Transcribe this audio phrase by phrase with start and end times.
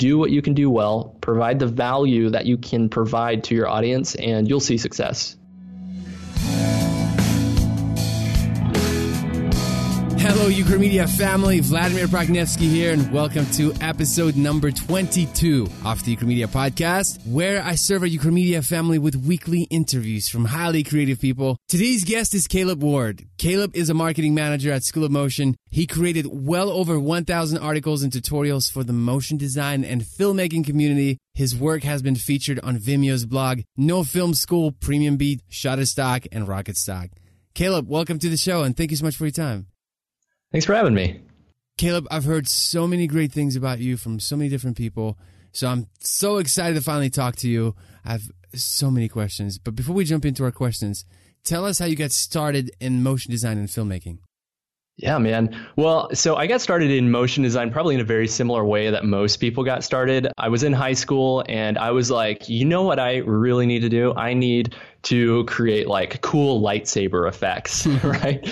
[0.00, 3.68] do what you can do well, provide the value that you can provide to your
[3.68, 5.36] audience, and you'll see success.
[10.22, 11.60] Hello, Ukramedia family.
[11.60, 17.74] Vladimir Pragnevsky here, and welcome to episode number 22 of the Ukramedia podcast, where I
[17.74, 21.56] serve a Ukramedia family with weekly interviews from highly creative people.
[21.68, 23.24] Today's guest is Caleb Ward.
[23.38, 25.56] Caleb is a marketing manager at School of Motion.
[25.70, 31.16] He created well over 1,000 articles and tutorials for the motion design and filmmaking community.
[31.32, 36.46] His work has been featured on Vimeo's blog, No Film School, Premium Beat, Shutterstock, and
[36.46, 37.08] Rocket Stock.
[37.54, 39.69] Caleb, welcome to the show, and thank you so much for your time.
[40.52, 41.20] Thanks for having me.
[41.78, 45.16] Caleb, I've heard so many great things about you from so many different people.
[45.52, 47.74] So I'm so excited to finally talk to you.
[48.04, 49.58] I have so many questions.
[49.58, 51.04] But before we jump into our questions,
[51.44, 54.18] tell us how you got started in motion design and filmmaking.
[54.96, 55.56] Yeah, man.
[55.76, 59.02] Well, so I got started in motion design probably in a very similar way that
[59.02, 60.28] most people got started.
[60.36, 63.80] I was in high school and I was like, you know what I really need
[63.80, 64.12] to do?
[64.14, 68.46] I need to create like cool lightsaber effects, right?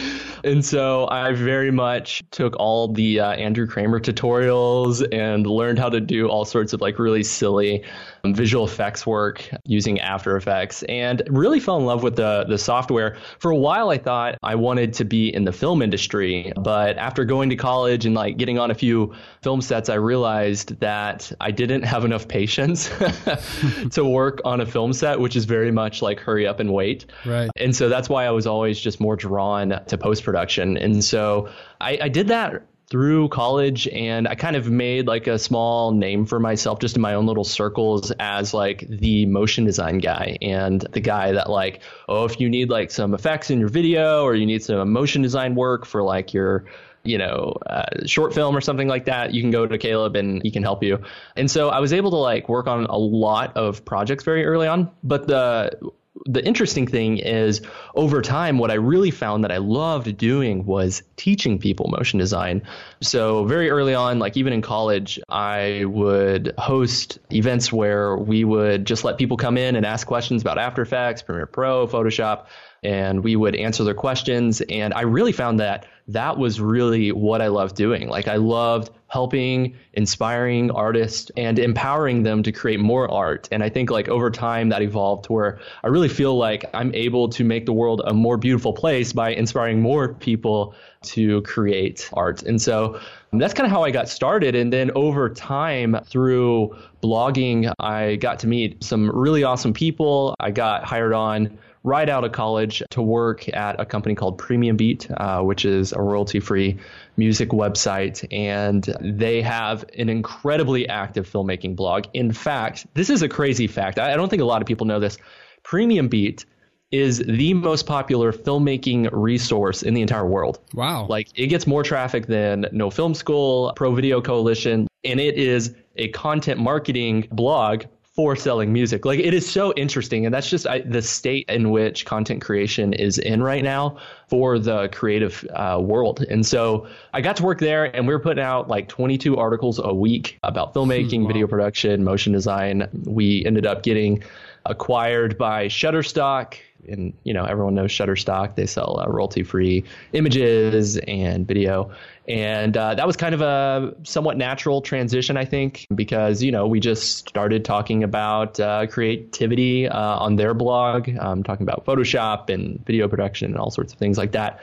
[0.48, 5.90] And so I very much took all the uh, Andrew Kramer tutorials and learned how
[5.90, 7.84] to do all sorts of like really silly
[8.24, 12.56] um, visual effects work using After Effects and really fell in love with the the
[12.56, 13.18] software.
[13.40, 17.26] For a while I thought I wanted to be in the film industry, but after
[17.26, 21.50] going to college and like getting on a few film sets, I realized that I
[21.50, 22.88] didn't have enough patience
[23.90, 27.04] to work on a film set, which is very much like hurry up and wait.
[27.26, 27.50] Right.
[27.56, 30.37] And so that's why I was always just more drawn to post production.
[30.76, 31.48] And so
[31.80, 36.24] I, I did that through college and I kind of made like a small name
[36.24, 40.80] for myself just in my own little circles as like the motion design guy and
[40.80, 44.34] the guy that like, oh, if you need like some effects in your video or
[44.34, 46.64] you need some motion design work for like your
[47.04, 50.42] you know, uh, short film or something like that, you can go to Caleb and
[50.42, 51.00] he can help you.
[51.36, 54.66] And so I was able to like work on a lot of projects very early
[54.66, 54.90] on.
[55.02, 55.78] But the
[56.26, 57.60] the interesting thing is
[57.94, 62.62] over time what i really found that i loved doing was teaching people motion design.
[63.00, 68.84] So very early on like even in college i would host events where we would
[68.86, 72.46] just let people come in and ask questions about after effects premiere pro photoshop
[72.82, 74.60] and we would answer their questions.
[74.60, 78.08] And i really found that that was really what I loved doing.
[78.08, 83.48] Like I loved helping, inspiring artists and empowering them to create more art.
[83.50, 86.94] And I think like over time that evolved to where I really feel like I'm
[86.94, 92.10] able to make the world a more beautiful place by inspiring more people to create
[92.12, 92.42] art.
[92.42, 93.00] And so
[93.32, 94.54] that's kind of how I got started.
[94.54, 100.34] And then over time through blogging, I got to meet some really awesome people.
[100.40, 104.76] I got hired on right out of college to work at a company called Premium
[104.76, 106.78] Beat, uh, which is a royalty free
[107.16, 108.26] music website.
[108.32, 112.04] And they have an incredibly active filmmaking blog.
[112.14, 113.98] In fact, this is a crazy fact.
[113.98, 115.18] I, I don't think a lot of people know this.
[115.62, 116.44] Premium Beat
[116.90, 120.58] is the most popular filmmaking resource in the entire world.
[120.72, 121.06] Wow.
[121.06, 125.74] Like it gets more traffic than No Film School, Pro Video Coalition, and it is
[125.96, 127.84] a content marketing blog
[128.18, 129.04] for selling music.
[129.04, 132.92] Like it is so interesting, and that's just I, the state in which content creation
[132.92, 133.96] is in right now
[134.26, 136.24] for the creative uh, world.
[136.28, 139.78] And so I got to work there, and we were putting out like 22 articles
[139.78, 141.28] a week about filmmaking, wow.
[141.28, 142.88] video production, motion design.
[143.04, 144.24] We ended up getting
[144.66, 148.54] acquired by Shutterstock and you know everyone knows Shutterstock.
[148.54, 151.90] They sell uh, royalty-free images and video,
[152.26, 156.66] and uh, that was kind of a somewhat natural transition, I think, because you know
[156.66, 162.50] we just started talking about uh, creativity uh, on their blog, um, talking about Photoshop
[162.50, 164.60] and video production and all sorts of things like that.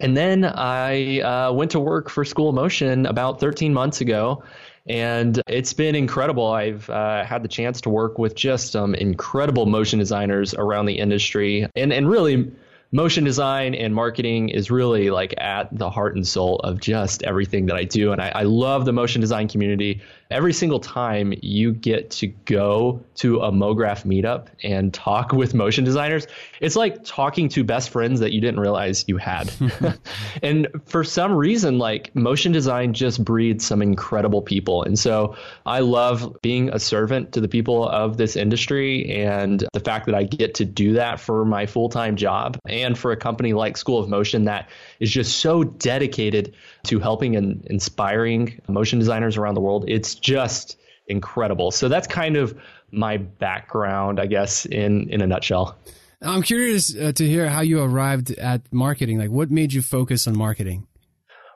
[0.00, 4.42] And then I uh, went to work for School of Motion about 13 months ago
[4.86, 6.46] and it's been incredible.
[6.46, 10.98] I've uh, had the chance to work with just some incredible motion designers around the
[10.98, 12.52] industry and, and really
[12.92, 17.66] motion design and marketing is really like at the heart and soul of just everything
[17.66, 18.12] that I do.
[18.12, 20.02] And I, I, love the motion design community.
[20.32, 25.84] Every single time you get to go to a MoGraph meetup and talk with motion
[25.84, 26.26] designers,
[26.60, 29.52] it's like talking to best friends that you didn't realize you had.
[30.42, 34.82] and for some reason, like motion design just breeds some incredible people.
[34.82, 35.36] And so
[35.66, 40.14] I love being a servant to the people of this industry and the fact that
[40.14, 42.58] I get to do that for my full time job.
[42.66, 47.36] And for a company like School of Motion that is just so dedicated to helping
[47.36, 49.84] and inspiring motion designers around the world.
[49.88, 50.76] It's just
[51.06, 51.70] incredible.
[51.70, 52.58] So that's kind of
[52.90, 55.78] my background, I guess, in in a nutshell.
[56.20, 59.18] I'm curious uh, to hear how you arrived at marketing.
[59.18, 60.86] Like, what made you focus on marketing?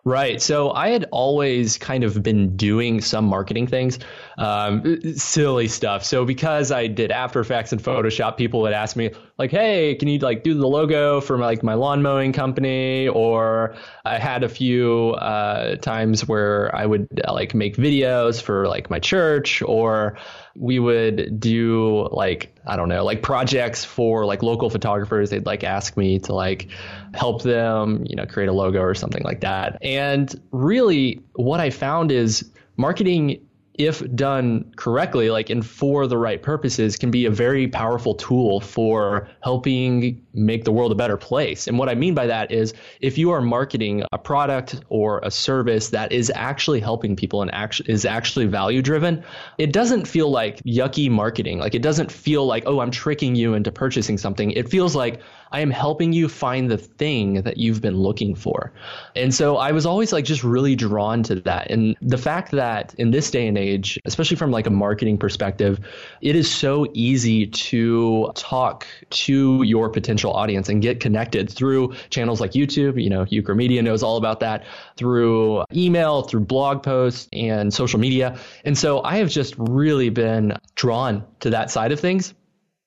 [0.06, 0.40] Right.
[0.40, 3.98] So I had always kind of been doing some marketing things,
[4.38, 6.04] um, silly stuff.
[6.04, 10.06] So because I did After Effects and Photoshop, people would ask me like, "Hey, can
[10.06, 13.74] you like do the logo for my, like my lawn mowing company?" Or
[14.04, 18.88] I had a few uh, times where I would uh, like make videos for like
[18.88, 20.18] my church, or
[20.58, 25.30] we would do like I don't know, like projects for like local photographers.
[25.30, 26.68] They'd like ask me to like
[27.14, 29.78] help them, you know, create a logo or something like that.
[29.82, 33.46] And really, what I found is marketing
[33.78, 38.60] if done correctly, like and for the right purposes, can be a very powerful tool
[38.60, 41.66] for helping make the world a better place.
[41.66, 45.30] And what I mean by that is if you are marketing a product or a
[45.30, 47.50] service that is actually helping people and
[47.86, 49.24] is actually value driven,
[49.58, 51.58] it doesn't feel like yucky marketing.
[51.58, 54.50] Like it doesn't feel like, oh, I'm tricking you into purchasing something.
[54.52, 55.20] It feels like
[55.52, 58.72] I am helping you find the thing that you've been looking for.
[59.14, 61.70] And so I was always like just really drawn to that.
[61.70, 65.80] And the fact that in this day and age, especially from like a marketing perspective,
[66.20, 72.40] it is so easy to talk to your potential audience and get connected through channels
[72.40, 73.02] like YouTube.
[73.02, 74.64] You know, Ukramedia knows all about that
[74.96, 78.38] through email, through blog posts and social media.
[78.64, 82.34] And so I have just really been drawn to that side of things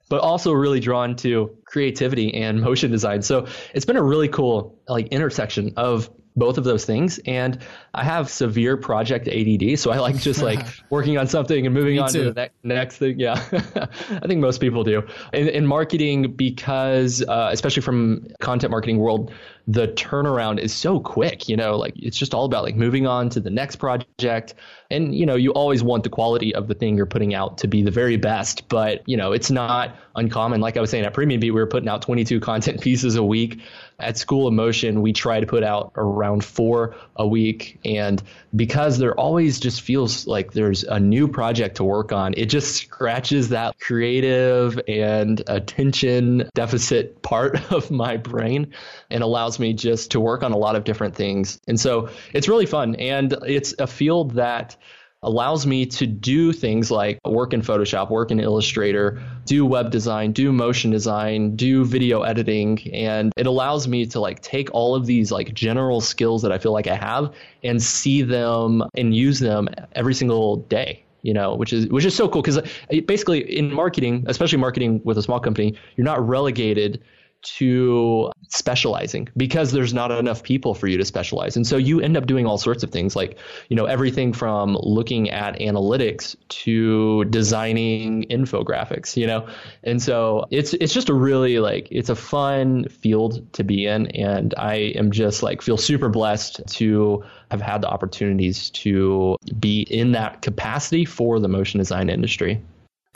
[0.10, 3.22] but also really drawn to creativity and motion design.
[3.22, 7.20] So it's been a really cool like intersection of both of those things.
[7.26, 7.60] And
[7.94, 12.00] I have severe project ADD, so I like just like working on something and moving
[12.00, 12.26] on too.
[12.26, 13.20] to the ne- next thing.
[13.20, 15.04] Yeah, I think most people do.
[15.34, 19.32] In, in marketing, because uh, especially from content marketing world,
[19.68, 21.50] the turnaround is so quick.
[21.50, 24.56] You know, like it's just all about like moving on to the next project.
[24.92, 27.68] And, you know, you always want the quality of the thing you're putting out to
[27.68, 30.62] be the very best, but, you know, it's not uncommon.
[30.62, 33.24] Like I was saying at Premium Beat, we were putting out 22 content pieces a
[33.24, 33.62] week.
[34.00, 37.80] At School of Motion, we try to put out around four a week.
[37.84, 38.22] And
[38.56, 42.76] because there always just feels like there's a new project to work on, it just
[42.76, 48.74] scratches that creative and attention deficit part of my brain
[49.10, 51.60] and allows me just to work on a lot of different things.
[51.68, 52.96] And so it's really fun.
[52.96, 54.78] And it's a field that
[55.24, 60.32] allows me to do things like work in Photoshop, work in Illustrator, do web design,
[60.32, 65.06] do motion design, do video editing, and it allows me to like take all of
[65.06, 67.34] these like general skills that I feel like I have
[67.64, 72.16] and see them and use them every single day you know, which is which is
[72.16, 72.62] so cool because uh,
[73.06, 77.02] basically in marketing, especially marketing with a small company, you're not relegated
[77.42, 81.56] to specializing because there's not enough people for you to specialize.
[81.56, 83.38] And so you end up doing all sorts of things like,
[83.70, 89.48] you know, everything from looking at analytics to designing infographics, you know.
[89.84, 94.08] And so it's it's just a really like it's a fun field to be in
[94.08, 99.82] and I am just like feel super blessed to have had the opportunities to be
[99.82, 102.62] in that capacity for the motion design industry.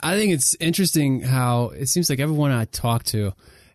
[0.00, 3.32] I think it's interesting how it seems like everyone I talk to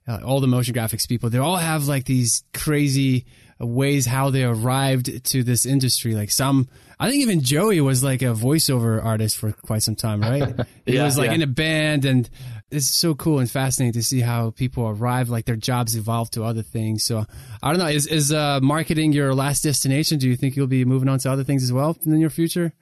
[0.07, 3.25] uh, all the motion graphics people, they all have like these crazy
[3.60, 6.16] ways how they arrived to this industry.
[6.16, 6.68] Like some,
[7.00, 10.56] I think even Joey was like a voiceover artist for quite some time, right?
[10.86, 11.36] he was like yeah.
[11.36, 12.30] in a band and
[12.72, 16.44] it's so cool and fascinating to see how people arrive, like their jobs evolve to
[16.44, 17.04] other things.
[17.04, 17.25] So
[17.62, 20.19] I don't know, is, is uh, marketing your last destination?
[20.19, 22.30] Do you think you'll be moving on to other things as well in the near
[22.30, 22.74] future?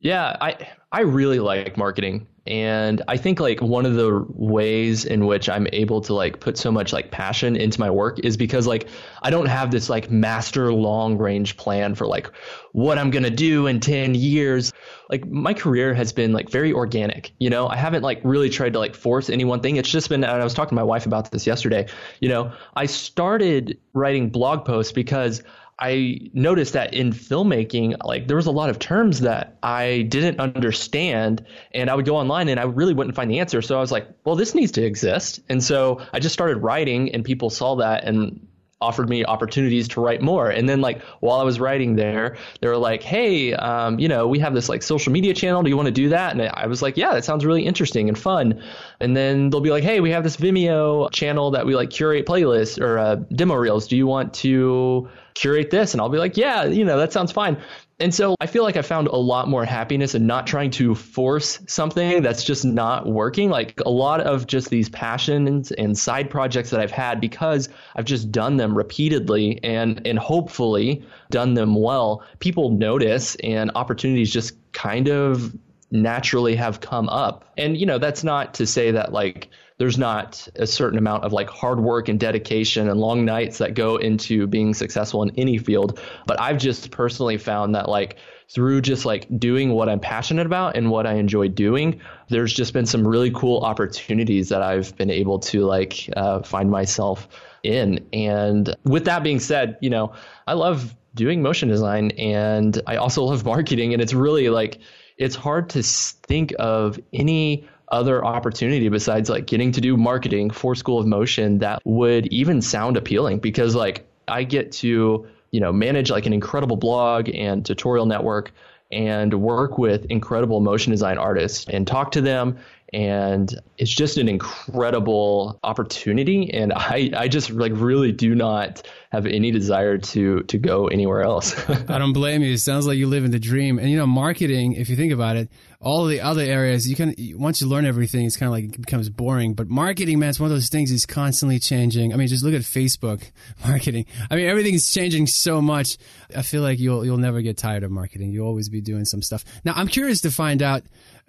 [0.00, 0.56] Yeah, I
[0.90, 2.26] I really like marketing.
[2.46, 6.56] And I think like one of the ways in which I'm able to like put
[6.56, 8.88] so much like passion into my work is because like
[9.22, 12.30] I don't have this like master long range plan for like
[12.72, 14.72] what I'm going to do in 10 years.
[15.10, 17.68] Like my career has been like very organic, you know.
[17.68, 19.76] I haven't like really tried to like force any one thing.
[19.76, 21.88] It's just been and I was talking to my wife about this yesterday.
[22.20, 25.42] You know, I started writing blog posts because
[25.80, 30.38] I noticed that in filmmaking, like there was a lot of terms that I didn't
[30.38, 33.62] understand, and I would go online and I really wouldn't find the answer.
[33.62, 35.40] So I was like, well, this needs to exist.
[35.48, 38.46] And so I just started writing, and people saw that and
[38.80, 40.48] offered me opportunities to write more.
[40.50, 44.26] And then like while I was writing there, they were like, "Hey, um, you know,
[44.26, 45.62] we have this like social media channel.
[45.62, 48.08] Do you want to do that?" And I was like, "Yeah, that sounds really interesting
[48.08, 48.60] and fun."
[49.00, 52.26] And then they'll be like, "Hey, we have this Vimeo channel that we like curate
[52.26, 53.86] playlists or uh, demo reels.
[53.86, 57.32] Do you want to curate this?" And I'll be like, "Yeah, you know, that sounds
[57.32, 57.58] fine."
[58.00, 60.94] And so I feel like I found a lot more happiness in not trying to
[60.94, 63.50] force something that's just not working.
[63.50, 68.06] Like a lot of just these passions and side projects that I've had because I've
[68.06, 74.56] just done them repeatedly and and hopefully done them well, people notice and opportunities just
[74.72, 75.54] kind of
[75.90, 77.44] naturally have come up.
[77.58, 79.48] And, you know, that's not to say that like
[79.80, 83.72] there's not a certain amount of like hard work and dedication and long nights that
[83.72, 85.98] go into being successful in any field.
[86.26, 88.18] But I've just personally found that like
[88.50, 92.74] through just like doing what I'm passionate about and what I enjoy doing, there's just
[92.74, 97.26] been some really cool opportunities that I've been able to like uh, find myself
[97.62, 98.06] in.
[98.12, 100.12] And with that being said, you know,
[100.46, 103.94] I love doing motion design and I also love marketing.
[103.94, 104.78] And it's really like,
[105.16, 110.74] it's hard to think of any other opportunity besides like getting to do marketing for
[110.74, 115.72] School of Motion that would even sound appealing because like I get to, you know,
[115.72, 118.52] manage like an incredible blog and tutorial network
[118.92, 122.58] and work with incredible motion design artists and talk to them
[122.92, 126.52] and it's just an incredible opportunity.
[126.52, 131.22] And i i just like really do not have any desire to to go anywhere
[131.22, 131.56] else.
[131.88, 132.52] I don't blame you.
[132.52, 133.78] It sounds like you live in the dream.
[133.78, 135.48] And you know marketing if you think about it
[135.82, 138.80] all the other areas you can once you learn everything it's kind of like it
[138.80, 139.54] becomes boring.
[139.54, 142.12] But marketing man it's one of those things is constantly changing.
[142.12, 143.22] I mean just look at facebook
[143.66, 144.06] marketing.
[144.30, 145.96] I mean everything is changing so much.
[146.36, 148.30] I feel like you'll you'll never get tired of marketing.
[148.32, 149.44] You'll always be doing some stuff.
[149.64, 150.82] Now i'm curious to find out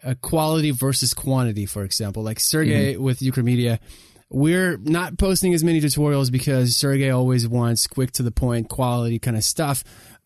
[0.03, 2.23] uh, quality versus quantity, for example.
[2.23, 3.03] Like Sergey mm-hmm.
[3.03, 3.79] with Ukramedia,
[4.29, 9.19] we're not posting as many tutorials because Sergey always wants quick to the point, quality
[9.19, 9.83] kind of stuff.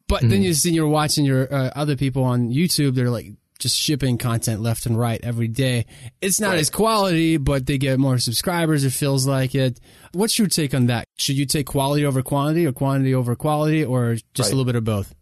[0.08, 0.30] But mm-hmm.
[0.30, 2.96] then you see you're watching your uh, other people on YouTube.
[2.96, 5.86] They're like just shipping content left and right every day.
[6.22, 6.60] It's not right.
[6.60, 8.84] as quality, but they get more subscribers.
[8.84, 9.80] It feels like it.
[10.14, 11.06] What's your take on that?
[11.18, 14.48] Should you take quality over quantity, or quantity over quality, or just right.
[14.48, 15.16] a little bit of both?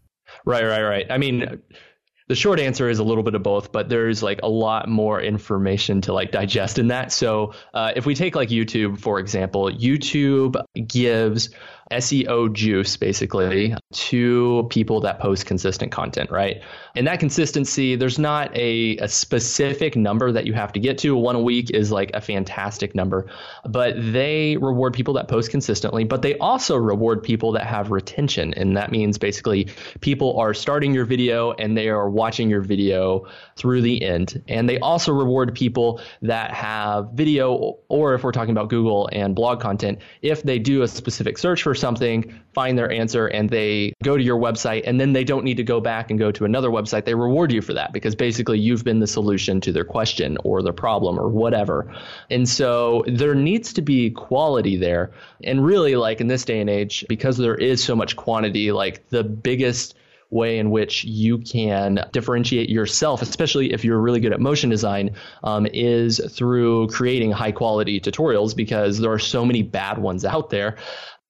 [0.45, 1.05] Right, right, right.
[1.10, 1.62] I mean
[2.34, 5.22] the short answer is a little bit of both, but there's like a lot more
[5.22, 7.12] information to like digest in that.
[7.12, 10.56] So uh, if we take like YouTube, for example, YouTube
[10.88, 11.52] gives
[11.94, 16.62] SEO juice basically to people that post consistent content, right?
[16.96, 21.16] And that consistency, there's not a, a specific number that you have to get to.
[21.16, 23.28] One a week is like a fantastic number,
[23.66, 28.54] but they reward people that post consistently, but they also reward people that have retention.
[28.54, 29.70] And that means basically
[30.02, 34.44] people are starting your video and they are watching your video through the end.
[34.48, 39.36] And they also reward people that have video, or if we're talking about Google and
[39.36, 43.92] blog content, if they do a specific search for something, find their answer, and they
[44.04, 46.46] go to your website, and then they don't need to go back and go to
[46.46, 47.04] another website.
[47.04, 50.63] They reward you for that because basically you've been the solution to their question or
[50.63, 51.94] their problem or whatever.
[52.30, 55.12] And so there needs to be quality there.
[55.44, 59.10] And really, like in this day and age, because there is so much quantity, like
[59.10, 59.96] the biggest
[60.34, 65.12] way in which you can differentiate yourself, especially if you're really good at motion design,
[65.44, 70.50] um, is through creating high quality tutorials because there are so many bad ones out
[70.50, 70.75] there.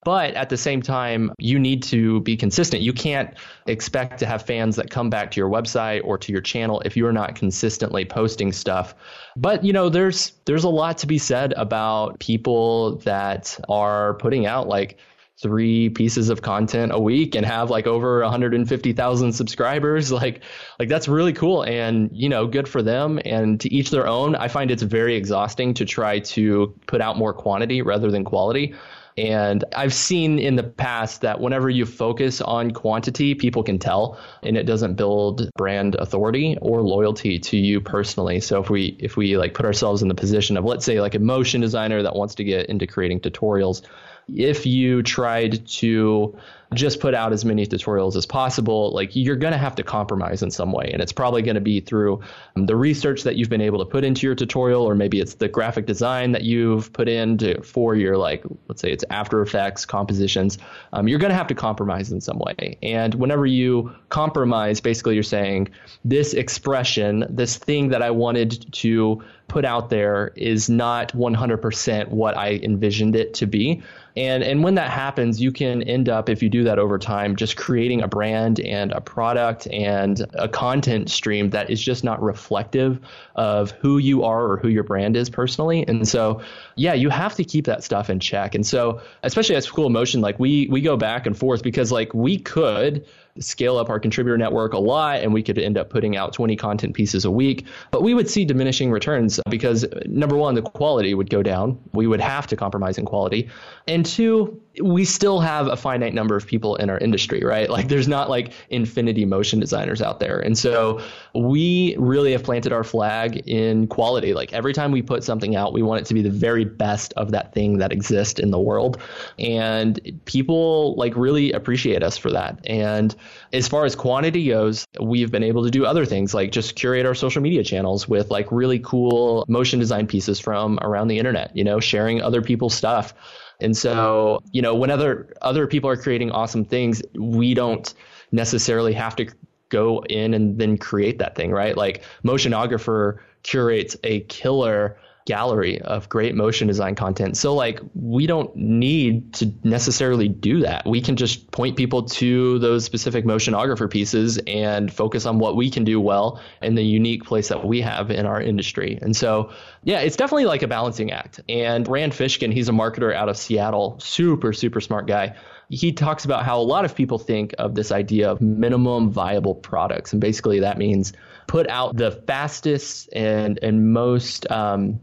[0.03, 2.81] But at the same time, you need to be consistent.
[2.81, 3.33] You can't
[3.67, 6.97] expect to have fans that come back to your website or to your channel if
[6.97, 8.95] you're not consistently posting stuff.
[9.35, 14.45] But you know, there's there's a lot to be said about people that are putting
[14.45, 14.97] out like
[15.41, 20.43] three pieces of content a week and have like over 150,000 subscribers like
[20.79, 24.35] like that's really cool and you know good for them and to each their own
[24.35, 28.75] I find it's very exhausting to try to put out more quantity rather than quality
[29.17, 34.19] and I've seen in the past that whenever you focus on quantity, people can tell
[34.41, 38.39] and it doesn't build brand authority or loyalty to you personally.
[38.39, 41.15] So if we if we like put ourselves in the position of let's say like
[41.15, 43.83] a motion designer that wants to get into creating tutorials,
[44.27, 46.37] if you tried to
[46.73, 50.43] just put out as many tutorials as possible, like you're going to have to compromise
[50.43, 50.89] in some way.
[50.91, 52.21] And it's probably going to be through
[52.55, 55.35] um, the research that you've been able to put into your tutorial, or maybe it's
[55.35, 59.85] the graphic design that you've put into for your, like, let's say it's After Effects
[59.85, 60.57] compositions.
[60.91, 62.77] Um, you're going to have to compromise in some way.
[62.81, 65.69] And whenever you compromise, basically you're saying
[66.03, 72.37] this expression, this thing that I wanted to put out there is not 100% what
[72.37, 73.83] I envisioned it to be.
[74.15, 77.35] And and when that happens, you can end up if you do that over time
[77.35, 82.21] just creating a brand and a product and a content stream that is just not
[82.21, 82.99] reflective
[83.35, 85.83] of who you are or who your brand is personally.
[85.87, 86.41] And so,
[86.75, 88.55] yeah, you have to keep that stuff in check.
[88.55, 91.91] And so, especially at School of Motion, like we we go back and forth because
[91.91, 93.05] like we could
[93.39, 96.55] scale up our contributor network a lot and we could end up putting out 20
[96.55, 97.65] content pieces a week.
[97.91, 101.79] But we would see diminishing returns because number one, the quality would go down.
[101.93, 103.49] We would have to compromise in quality.
[103.87, 107.69] And two, we still have a finite number of people in our industry, right?
[107.69, 110.39] Like there's not like infinity motion designers out there.
[110.39, 110.99] And so
[111.35, 114.33] we really have planted our flag in quality.
[114.33, 117.13] Like every time we put something out, we want it to be the very best
[117.13, 118.99] of that thing that exists in the world.
[119.37, 122.59] And people like really appreciate us for that.
[122.65, 123.15] And
[123.51, 127.05] as far as quantity goes, we've been able to do other things like just curate
[127.05, 131.55] our social media channels with like really cool motion design pieces from around the internet,
[131.55, 133.13] you know, sharing other people's stuff.
[133.59, 137.93] And so, you know, when other other people are creating awesome things, we don't
[138.31, 139.27] necessarily have to
[139.69, 141.75] go in and then create that thing, right?
[141.77, 147.37] Like Motionographer curates a killer gallery of great motion design content.
[147.37, 150.85] So like we don't need to necessarily do that.
[150.85, 155.69] We can just point people to those specific motionographer pieces and focus on what we
[155.69, 158.99] can do well and the unique place that we have in our industry.
[159.01, 159.51] And so
[159.83, 161.39] yeah, it's definitely like a balancing act.
[161.47, 165.35] And Rand Fishkin, he's a marketer out of Seattle, super super smart guy
[165.69, 169.55] he talks about how a lot of people think of this idea of minimum viable
[169.55, 170.11] products.
[170.11, 171.13] And basically, that means
[171.47, 174.99] put out the fastest and, and most um,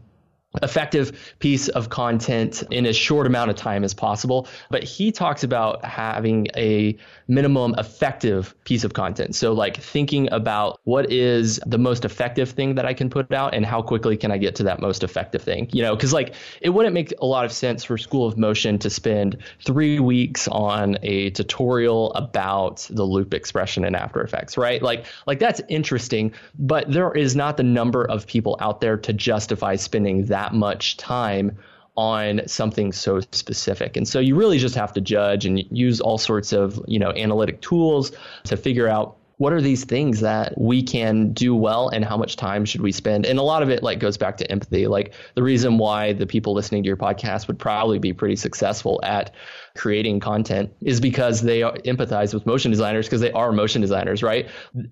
[0.61, 4.47] effective piece of content in as short amount of time as possible.
[4.69, 9.35] But he talks about having a minimum effective piece of content.
[9.35, 13.53] So like thinking about what is the most effective thing that I can put out
[13.53, 15.69] and how quickly can I get to that most effective thing?
[15.71, 18.77] You know, because like it wouldn't make a lot of sense for School of Motion
[18.79, 24.81] to spend three weeks on a tutorial about the loop expression in After Effects, right?
[24.81, 29.13] Like like that's interesting, but there is not the number of people out there to
[29.13, 31.57] justify spending that that much time
[31.95, 33.95] on something so specific.
[33.95, 37.11] And so you really just have to judge and use all sorts of, you know,
[37.11, 38.11] analytic tools
[38.45, 42.37] to figure out what are these things that we can do well and how much
[42.37, 43.25] time should we spend.
[43.25, 44.87] And a lot of it like goes back to empathy.
[44.87, 48.99] Like the reason why the people listening to your podcast would probably be pretty successful
[49.03, 49.33] at
[49.75, 54.47] creating content is because they empathize with motion designers because they are motion designers right?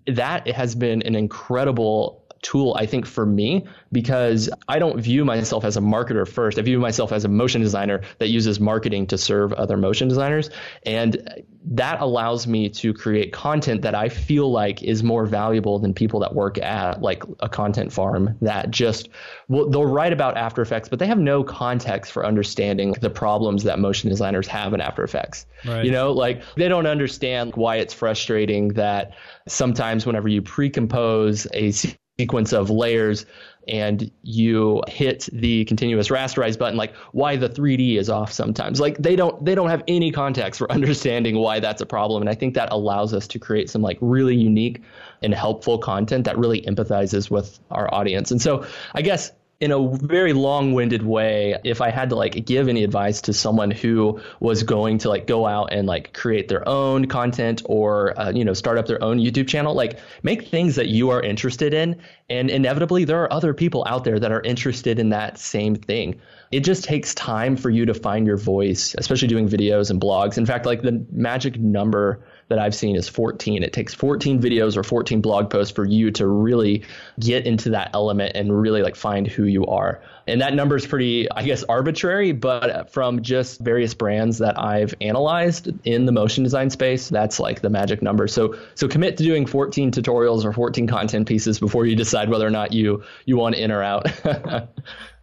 [0.07, 5.63] That has been an incredible tool, I think, for me, because I don't view myself
[5.65, 6.57] as a marketer first.
[6.57, 10.49] I view myself as a motion designer that uses marketing to serve other motion designers.
[10.85, 15.93] And that allows me to create content that I feel like is more valuable than
[15.93, 19.09] people that work at like a content farm that just
[19.49, 23.63] well, they'll write about After Effects, but they have no context for understanding the problems
[23.63, 25.45] that motion designers have in After Effects.
[25.65, 25.83] Right.
[25.83, 29.13] You know, like they don't understand why it's frustrating that
[29.47, 31.73] sometimes whenever you pre-compose a
[32.19, 33.25] sequence of layers
[33.69, 38.81] and you hit the continuous rasterize button like why the 3d is off sometimes.
[38.81, 42.29] Like they don't they don't have any context for understanding why that's a problem and
[42.29, 44.81] i think that allows us to create some like really unique
[45.21, 48.31] and helpful content that really empathizes with our audience.
[48.31, 52.67] And so i guess in a very long-winded way if i had to like give
[52.67, 56.67] any advice to someone who was going to like go out and like create their
[56.67, 60.75] own content or uh, you know start up their own youtube channel like make things
[60.75, 64.41] that you are interested in and inevitably there are other people out there that are
[64.41, 66.19] interested in that same thing.
[66.51, 70.37] It just takes time for you to find your voice especially doing videos and blogs.
[70.37, 73.63] In fact like the magic number that I've seen is 14.
[73.63, 76.83] It takes 14 videos or 14 blog posts for you to really
[77.19, 80.01] get into that element and really like find who you are.
[80.27, 84.93] And that number is pretty, I guess, arbitrary, but from just various brands that I've
[85.01, 88.27] analyzed in the motion design space, that's like the magic number.
[88.27, 92.45] So so commit to doing 14 tutorials or 14 content pieces before you decide whether
[92.45, 94.07] or not you you want in or out.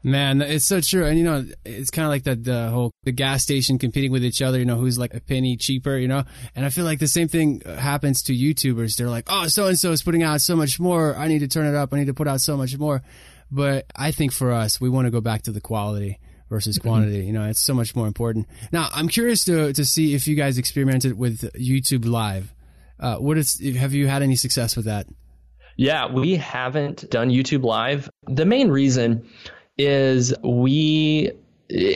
[0.07, 1.05] Man, it's so true.
[1.05, 4.25] And you know, it's kind of like that the whole the gas station competing with
[4.25, 4.57] each other.
[4.57, 5.97] You know, who's like a penny cheaper.
[5.97, 6.23] You know,
[6.55, 8.95] and I feel like the same thing happens to YouTubers.
[8.95, 11.17] They're like, oh, so and so is putting out so much more.
[11.17, 11.93] I need to turn it up.
[11.93, 13.03] I need to put out so much more.
[13.51, 16.89] But I think for us, we want to go back to the quality versus mm-hmm.
[16.89, 17.25] quantity.
[17.27, 18.47] You know, it's so much more important.
[18.71, 22.55] Now, I'm curious to to see if you guys experimented with YouTube Live.
[23.01, 25.09] Uh, what is have you had any success with that?
[25.77, 28.09] Yeah, we haven't done YouTube Live.
[28.29, 29.29] The main reason
[29.79, 31.33] is we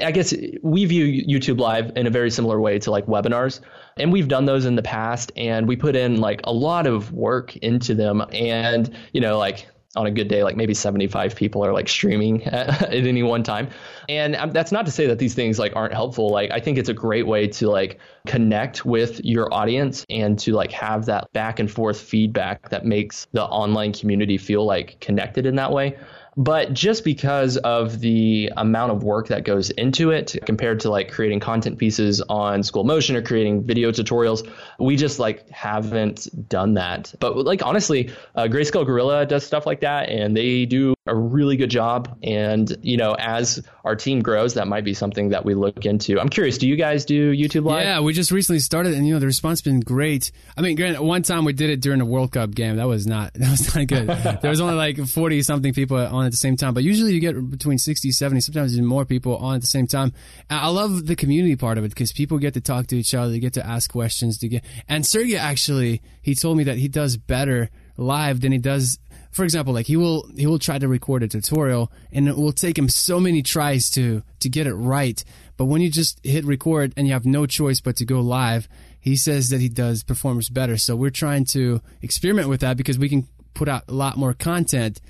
[0.02, 3.60] I guess we view YouTube Live in a very similar way to like webinars.
[3.98, 7.12] And we've done those in the past and we put in like a lot of
[7.12, 8.24] work into them.
[8.32, 12.42] And, you know, like on a good day, like maybe 75 people are like streaming
[12.44, 13.68] at, at any one time.
[14.08, 16.30] And um, that's not to say that these things like aren't helpful.
[16.30, 20.52] Like, I think it's a great way to like connect with your audience and to
[20.52, 25.46] like have that back and forth feedback that makes the online community feel like connected
[25.46, 25.96] in that way.
[26.36, 31.10] But just because of the amount of work that goes into it compared to like
[31.10, 36.74] creating content pieces on School Motion or creating video tutorials, we just like haven't done
[36.74, 37.14] that.
[37.20, 41.56] But like honestly, uh, Greyscale Gorilla does stuff like that and they do a really
[41.56, 42.18] good job.
[42.22, 46.20] And, you know, as our team grows, that might be something that we look into.
[46.20, 47.84] I'm curious, do you guys do YouTube Live?
[47.84, 50.30] Yeah, we just recently started and, you know, the response has been great.
[50.56, 52.76] I mean, granted, one time we did it during a World Cup game.
[52.76, 54.08] That was not, that was not good.
[54.40, 57.20] there was only like 40 something people on at the same time, but usually you
[57.20, 60.12] get between 60, 70, sometimes even more people on at the same time.
[60.48, 63.30] I love the community part of it because people get to talk to each other,
[63.30, 66.88] they get to ask questions, to get, and Sergey actually, he told me that he
[66.88, 68.98] does better live than he does
[69.30, 72.52] for example, like he will he will try to record a tutorial and it will
[72.52, 75.22] take him so many tries to to get it right.
[75.56, 78.68] But when you just hit record and you have no choice but to go live,
[78.98, 80.76] he says that he does performs better.
[80.76, 84.34] So we're trying to experiment with that because we can put out a lot more
[84.34, 85.00] content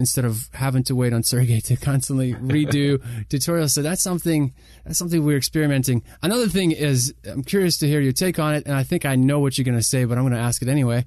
[0.00, 3.70] instead of having to wait on Sergey to constantly redo tutorials.
[3.70, 6.02] So that's something that's something we're experimenting.
[6.22, 9.16] Another thing is I'm curious to hear your take on it, and I think I
[9.16, 11.04] know what you're going to say, but I'm going to ask it anyway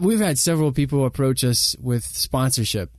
[0.00, 2.90] we've had several people approach us with sponsorship,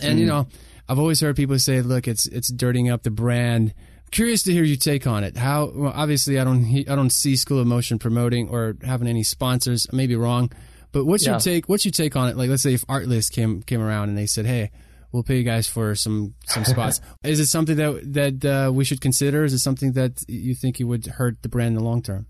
[0.00, 0.22] and mm.
[0.22, 0.46] you know,
[0.88, 3.74] I've always heard people say, "Look, it's it's dirtying up the brand."
[4.10, 5.36] Curious to hear your take on it.
[5.36, 9.22] How well, obviously I don't I don't see School of Motion promoting or having any
[9.22, 9.86] sponsors.
[9.92, 10.50] I may be wrong,
[10.92, 11.32] but what's yeah.
[11.32, 11.68] your take?
[11.68, 12.36] What's your take on it?
[12.36, 14.70] Like, let's say if Artlist came came around and they said, "Hey,
[15.12, 18.84] we'll pay you guys for some some spots." Is it something that that uh, we
[18.84, 19.44] should consider?
[19.44, 22.26] Is it something that you think it would hurt the brand in the long term?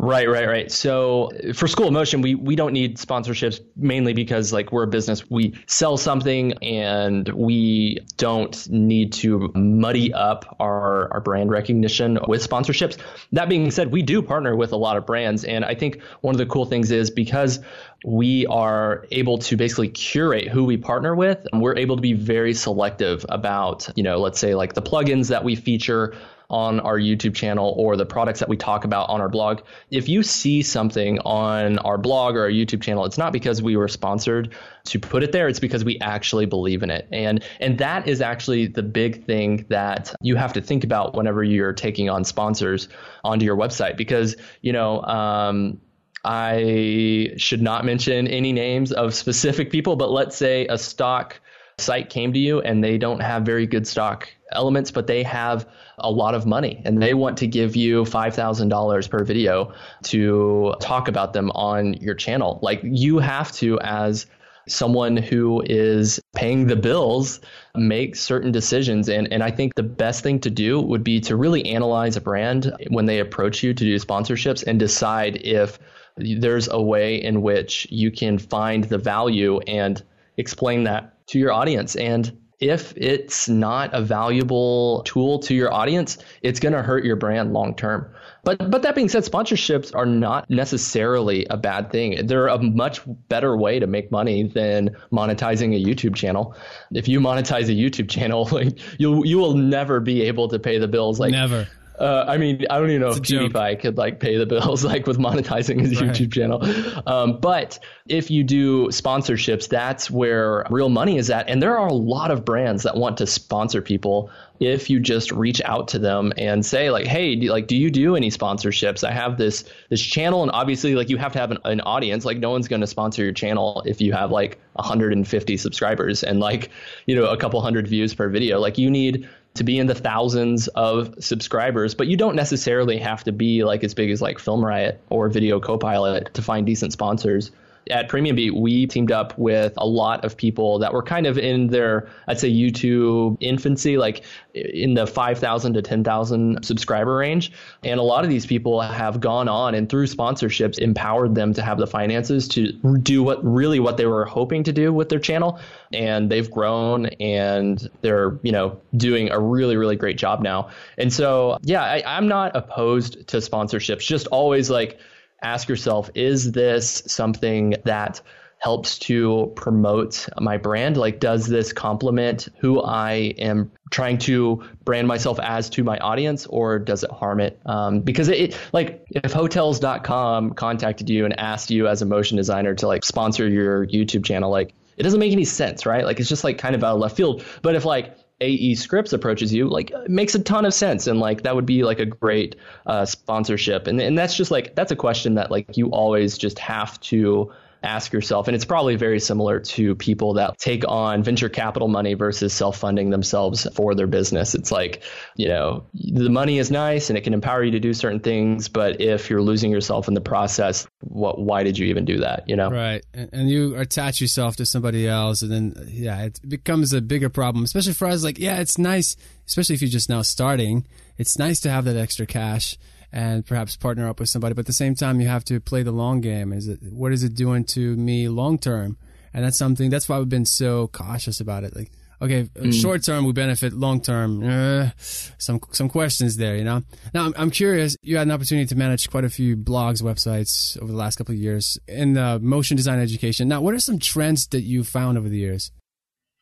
[0.00, 0.70] Right, right, right.
[0.70, 4.86] So for School of Motion, we we don't need sponsorships mainly because like we're a
[4.86, 5.28] business.
[5.28, 12.48] We sell something and we don't need to muddy up our our brand recognition with
[12.48, 12.96] sponsorships.
[13.32, 16.32] That being said, we do partner with a lot of brands and I think one
[16.32, 17.58] of the cool things is because
[18.04, 22.12] we are able to basically curate who we partner with, and we're able to be
[22.12, 26.14] very selective about, you know, let's say like the plugins that we feature
[26.50, 29.60] on our YouTube channel or the products that we talk about on our blog.
[29.90, 33.76] If you see something on our blog or our YouTube channel, it's not because we
[33.76, 34.54] were sponsored
[34.86, 37.06] to put it there, it's because we actually believe in it.
[37.12, 41.44] And and that is actually the big thing that you have to think about whenever
[41.44, 42.88] you're taking on sponsors
[43.24, 45.78] onto your website because, you know, um,
[46.24, 51.40] I should not mention any names of specific people, but let's say a stock
[51.78, 55.68] site came to you and they don't have very good stock elements, but they have
[55.98, 59.72] a lot of money and they want to give you $5,000 per video
[60.04, 62.58] to talk about them on your channel.
[62.62, 64.26] Like you have to, as
[64.68, 67.40] someone who is paying the bills
[67.74, 71.36] make certain decisions and and I think the best thing to do would be to
[71.36, 75.78] really analyze a brand when they approach you to do sponsorships and decide if
[76.16, 80.02] there's a way in which you can find the value and
[80.36, 86.18] explain that to your audience and if it's not a valuable tool to your audience,
[86.42, 88.08] it's going to hurt your brand long term.
[88.42, 92.26] But but that being said, sponsorships are not necessarily a bad thing.
[92.26, 96.56] They're a much better way to make money than monetizing a YouTube channel.
[96.92, 100.78] If you monetize a YouTube channel, like you you will never be able to pay
[100.78, 101.20] the bills.
[101.20, 101.68] Like never.
[101.98, 103.80] Uh, I mean, I don't even know it's if PewDiePie joke.
[103.80, 106.10] could like pay the bills like with monetizing his right.
[106.10, 106.62] YouTube channel.
[107.06, 111.48] Um, but if you do sponsorships, that's where real money is at.
[111.48, 114.30] And there are a lot of brands that want to sponsor people.
[114.60, 117.90] If you just reach out to them and say like, "Hey, do, like, do you
[117.90, 119.04] do any sponsorships?
[119.04, 122.24] I have this this channel, and obviously, like, you have to have an, an audience.
[122.24, 126.40] Like, no one's going to sponsor your channel if you have like 150 subscribers and
[126.40, 126.70] like,
[127.06, 128.58] you know, a couple hundred views per video.
[128.58, 129.28] Like, you need
[129.58, 133.84] to be in the thousands of subscribers, but you don't necessarily have to be like
[133.84, 137.50] as big as like Film Riot or Video Copilot to find decent sponsors
[137.90, 141.38] at Premium Beat, we teamed up with a lot of people that were kind of
[141.38, 147.52] in their, I'd say, YouTube infancy, like in the 5,000 to 10,000 subscriber range.
[147.84, 151.62] And a lot of these people have gone on and through sponsorships empowered them to
[151.62, 155.20] have the finances to do what really what they were hoping to do with their
[155.20, 155.58] channel.
[155.92, 160.70] And they've grown and they're, you know, doing a really, really great job now.
[160.96, 164.98] And so, yeah, I, I'm not opposed to sponsorships, just always like,
[165.42, 168.20] ask yourself is this something that
[168.58, 170.96] helps to promote my brand?
[170.96, 176.46] Like, does this complement who I am trying to brand myself as to my audience,
[176.46, 177.60] or does it harm it?
[177.64, 182.74] Um, because it, like, if hotels.com contacted you and asked you as a motion designer
[182.74, 186.04] to like sponsor your YouTube channel, like, it doesn't make any sense, right?
[186.04, 187.44] Like, it's just like kind of out of left field.
[187.62, 191.18] But if like AE Scripts approaches you, like it makes a ton of sense, and
[191.18, 194.92] like that would be like a great uh, sponsorship, and and that's just like that's
[194.92, 199.20] a question that like you always just have to ask yourself, and it's probably very
[199.20, 204.06] similar to people that take on venture capital money versus self funding themselves for their
[204.06, 204.54] business.
[204.54, 205.02] It's like,
[205.36, 208.68] you know, the money is nice and it can empower you to do certain things,
[208.68, 212.48] but if you're losing yourself in the process, what, why did you even do that?
[212.48, 212.70] You know?
[212.70, 213.04] Right.
[213.14, 217.64] And you attach yourself to somebody else, and then, yeah, it becomes a bigger problem,
[217.64, 218.24] especially for us.
[218.24, 220.86] Like, yeah, it's nice, especially if you're just now starting,
[221.16, 222.76] it's nice to have that extra cash
[223.12, 224.54] and perhaps partner up with somebody.
[224.54, 226.52] But at the same time, you have to play the long game.
[226.52, 228.98] Is it what is it doing to me long term?
[229.32, 229.90] And that's something.
[229.90, 231.76] That's why we've been so cautious about it.
[231.76, 231.90] Like,
[232.20, 232.72] okay, mm.
[232.72, 236.56] short term we benefit, long term, uh, some some questions there.
[236.56, 236.82] You know.
[237.14, 237.96] Now I'm, I'm curious.
[238.02, 241.34] You had an opportunity to manage quite a few blogs, websites over the last couple
[241.34, 243.48] of years in the motion design education.
[243.48, 245.72] Now, what are some trends that you found over the years?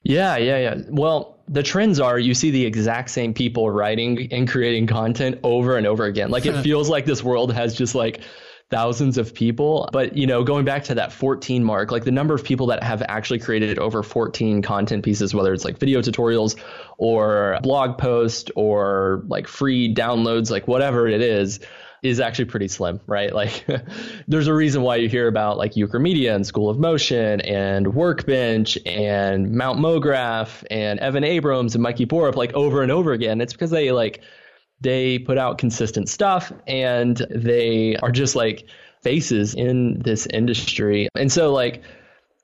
[0.08, 0.82] Yeah, yeah, yeah.
[0.88, 5.76] Well, the trends are you see the exact same people writing and creating content over
[5.76, 6.30] and over again.
[6.30, 8.20] Like it feels like this world has just like
[8.70, 9.88] thousands of people.
[9.92, 12.82] But, you know, going back to that 14 mark, like the number of people that
[12.82, 16.56] have actually created over 14 content pieces, whether it's like video tutorials
[16.98, 21.60] or blog post or like free downloads, like whatever it is,
[22.02, 23.32] is actually pretty slim, right?
[23.32, 23.66] Like
[24.28, 28.78] there's a reason why you hear about like Ukramedia and School of Motion and Workbench
[28.86, 33.40] and Mount MoGraph and Evan Abrams and Mikey Borup like over and over again.
[33.40, 34.22] It's because they like
[34.80, 38.68] they put out consistent stuff and they are just like
[39.02, 41.08] faces in this industry.
[41.14, 41.82] And so like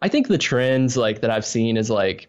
[0.00, 2.28] I think the trends like that I've seen is like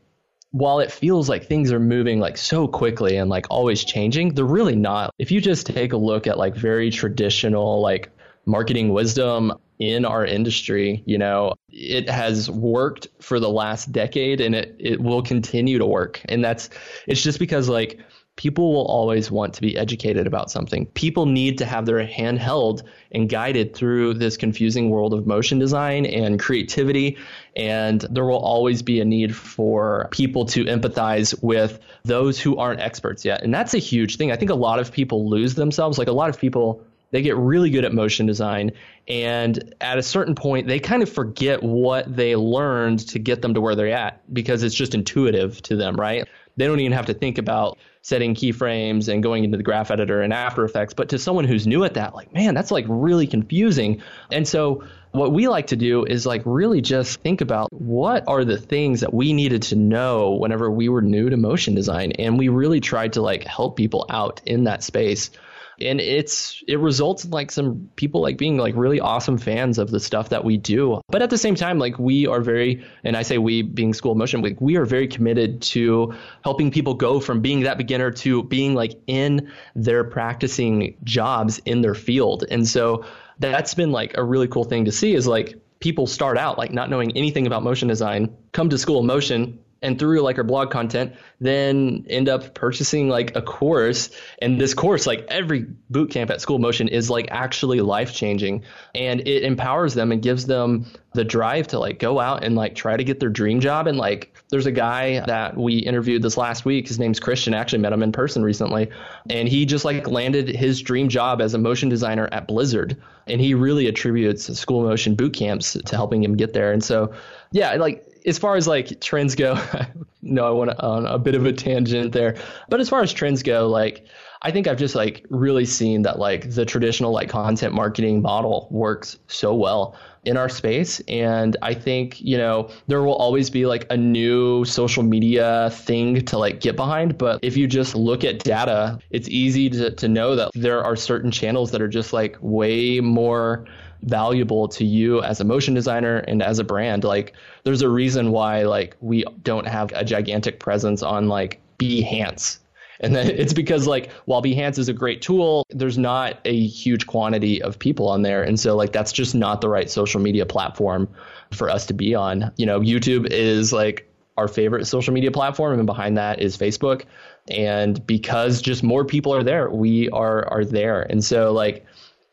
[0.53, 4.45] while it feels like things are moving like so quickly and like always changing, they're
[4.45, 5.11] really not.
[5.17, 8.11] If you just take a look at like very traditional like
[8.45, 14.53] marketing wisdom in our industry, you know, it has worked for the last decade and
[14.53, 16.21] it, it will continue to work.
[16.25, 16.69] And that's,
[17.07, 17.99] it's just because like
[18.35, 20.87] people will always want to be educated about something.
[20.87, 25.59] People need to have their hand held and guided through this confusing world of motion
[25.59, 27.17] design and creativity.
[27.55, 32.79] And there will always be a need for people to empathize with those who aren't
[32.79, 33.43] experts yet.
[33.43, 34.31] And that's a huge thing.
[34.31, 35.99] I think a lot of people lose themselves.
[35.99, 38.71] Like a lot of people they get really good at motion design
[39.07, 43.53] and at a certain point they kind of forget what they learned to get them
[43.53, 47.07] to where they're at because it's just intuitive to them right they don't even have
[47.07, 50.93] to think about setting keyframes and going into the graph editor and After Effects.
[50.93, 54.01] But to someone who's new at that, like, man, that's like really confusing.
[54.31, 58.43] And so what we like to do is like really just think about what are
[58.43, 62.11] the things that we needed to know whenever we were new to motion design.
[62.13, 65.31] And we really tried to like help people out in that space
[65.79, 69.91] and it's it results in like some people like being like really awesome fans of
[69.91, 71.01] the stuff that we do.
[71.09, 74.12] But at the same time like we are very and i say we being school
[74.12, 78.12] of motion like we are very committed to helping people go from being that beginner
[78.12, 82.45] to being like in their practicing jobs in their field.
[82.49, 83.05] And so
[83.39, 86.71] that's been like a really cool thing to see is like people start out like
[86.71, 90.43] not knowing anything about motion design come to school of motion and through like our
[90.43, 94.09] blog content then end up purchasing like a course.
[94.41, 98.63] And this course like every boot camp at school motion is like actually life changing
[98.95, 102.75] and it empowers them and gives them the drive to like go out and like
[102.75, 103.87] try to get their dream job.
[103.87, 106.87] And like there's a guy that we interviewed this last week.
[106.87, 107.53] His name's christian.
[107.53, 108.89] I actually met him in person recently.
[109.29, 113.01] And he just like landed his dream job as a motion designer at blizzard.
[113.27, 116.71] And he really attributes school motion boot camps to helping him get there.
[116.71, 117.13] And so
[117.51, 119.59] yeah like as far as like trends go,
[120.21, 122.36] no, I went on a bit of a tangent there.
[122.69, 124.05] But as far as trends go, like
[124.43, 128.67] I think I've just like really seen that like the traditional like content marketing model
[128.71, 131.01] works so well in our space.
[131.07, 136.23] And I think, you know, there will always be like a new social media thing
[136.25, 137.17] to like get behind.
[137.17, 140.95] But if you just look at data, it's easy to, to know that there are
[140.95, 143.65] certain channels that are just like way more
[144.03, 147.03] valuable to you as a motion designer and as a brand.
[147.03, 152.59] Like there's a reason why like we don't have a gigantic presence on like Behance.
[152.99, 157.07] And then it's because like while Behance is a great tool, there's not a huge
[157.07, 158.43] quantity of people on there.
[158.43, 161.09] And so like that's just not the right social media platform
[161.51, 162.51] for us to be on.
[162.57, 167.03] You know, YouTube is like our favorite social media platform and behind that is Facebook.
[167.49, 171.03] And because just more people are there, we are are there.
[171.03, 171.85] And so like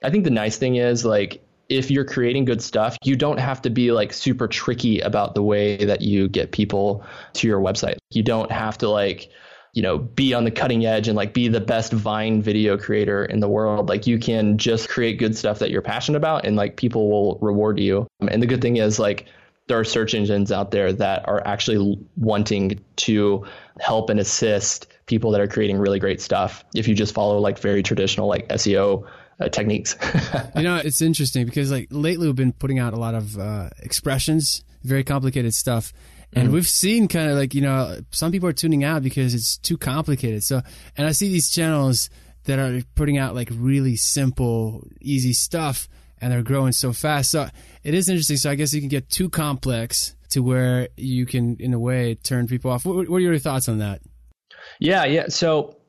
[0.03, 3.63] I think the nice thing is like if you're creating good stuff, you don't have
[3.63, 7.05] to be like super tricky about the way that you get people
[7.35, 7.97] to your website.
[8.11, 9.31] You don't have to like,
[9.73, 13.25] you know, be on the cutting edge and like be the best Vine video creator
[13.25, 13.89] in the world.
[13.89, 17.39] Like you can just create good stuff that you're passionate about and like people will
[17.41, 18.09] reward you.
[18.21, 19.27] Um, and the good thing is like
[19.69, 23.47] there are search engines out there that are actually wanting to
[23.79, 26.65] help and assist people that are creating really great stuff.
[26.75, 29.07] If you just follow like very traditional like SEO
[29.41, 29.97] uh, techniques.
[30.57, 33.71] you know, it's interesting because like lately we've been putting out a lot of uh,
[33.81, 35.93] expressions, very complicated stuff.
[36.33, 36.55] And mm-hmm.
[36.55, 39.77] we've seen kind of like, you know, some people are tuning out because it's too
[39.77, 40.45] complicated.
[40.45, 40.63] So,
[40.97, 42.09] and I see these channels
[42.45, 45.89] that are putting out like really simple, easy stuff
[46.21, 47.31] and they're growing so fast.
[47.31, 47.49] So
[47.83, 48.37] it is interesting.
[48.37, 52.15] So I guess you can get too complex to where you can, in a way,
[52.15, 52.85] turn people off.
[52.85, 54.01] What, what are your thoughts on that?
[54.79, 55.29] Yeah, yeah.
[55.29, 55.80] So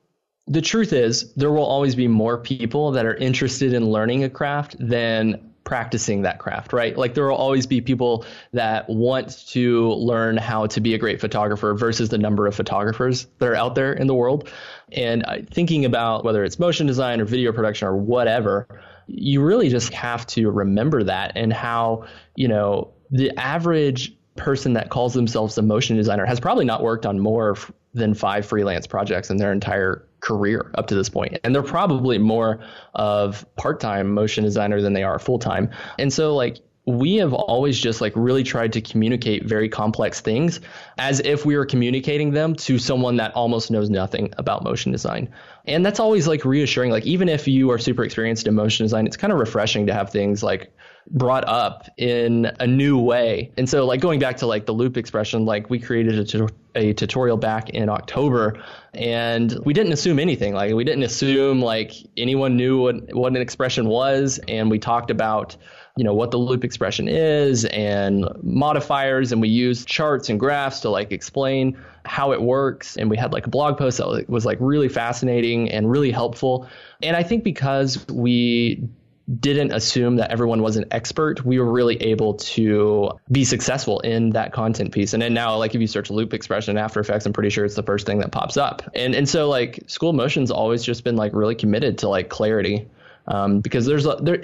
[0.52, 4.30] the truth is, there will always be more people that are interested in learning a
[4.30, 6.98] craft than practicing that craft, right?
[6.98, 11.22] Like there will always be people that want to learn how to be a great
[11.22, 14.50] photographer versus the number of photographers that are out there in the world.
[14.92, 18.68] And uh, thinking about whether it's motion design or video production or whatever,
[19.08, 24.90] you really just have to remember that and how, you know, the average person that
[24.90, 27.56] calls themselves a motion designer has probably not worked on more
[27.94, 31.40] than five freelance projects in their entire career up to this point.
[31.44, 32.60] And they're probably more
[32.94, 35.72] of part-time motion designer than they are full-time.
[35.98, 40.60] And so like we have always just like really tried to communicate very complex things
[40.98, 45.30] as if we were communicating them to someone that almost knows nothing about motion design.
[45.66, 46.90] And that's always like reassuring.
[46.90, 49.94] Like even if you are super experienced in motion design, it's kind of refreshing to
[49.94, 50.74] have things like
[51.10, 53.52] brought up in a new way.
[53.58, 56.94] And so like going back to like the loop expression, like we created a a
[56.94, 58.62] tutorial back in October
[58.94, 60.54] and we didn't assume anything.
[60.54, 64.40] Like we didn't assume like anyone knew what, what an expression was.
[64.48, 65.58] And we talked about
[65.98, 70.80] you know what the loop expression is and modifiers and we used charts and graphs
[70.82, 74.46] to like explain how it works and we had like a blog post that was
[74.46, 76.68] like really fascinating and really helpful
[77.04, 78.82] and i think because we
[79.40, 84.32] didn't assume that everyone was an expert, we were really able to be successful in
[84.32, 85.14] that content piece.
[85.14, 87.76] And then now, like if you search loop expression After Effects, I'm pretty sure it's
[87.76, 88.82] the first thing that pops up.
[88.94, 92.88] And and so like School Motion's always just been like really committed to like clarity.
[93.28, 94.42] Um, because there's a, there,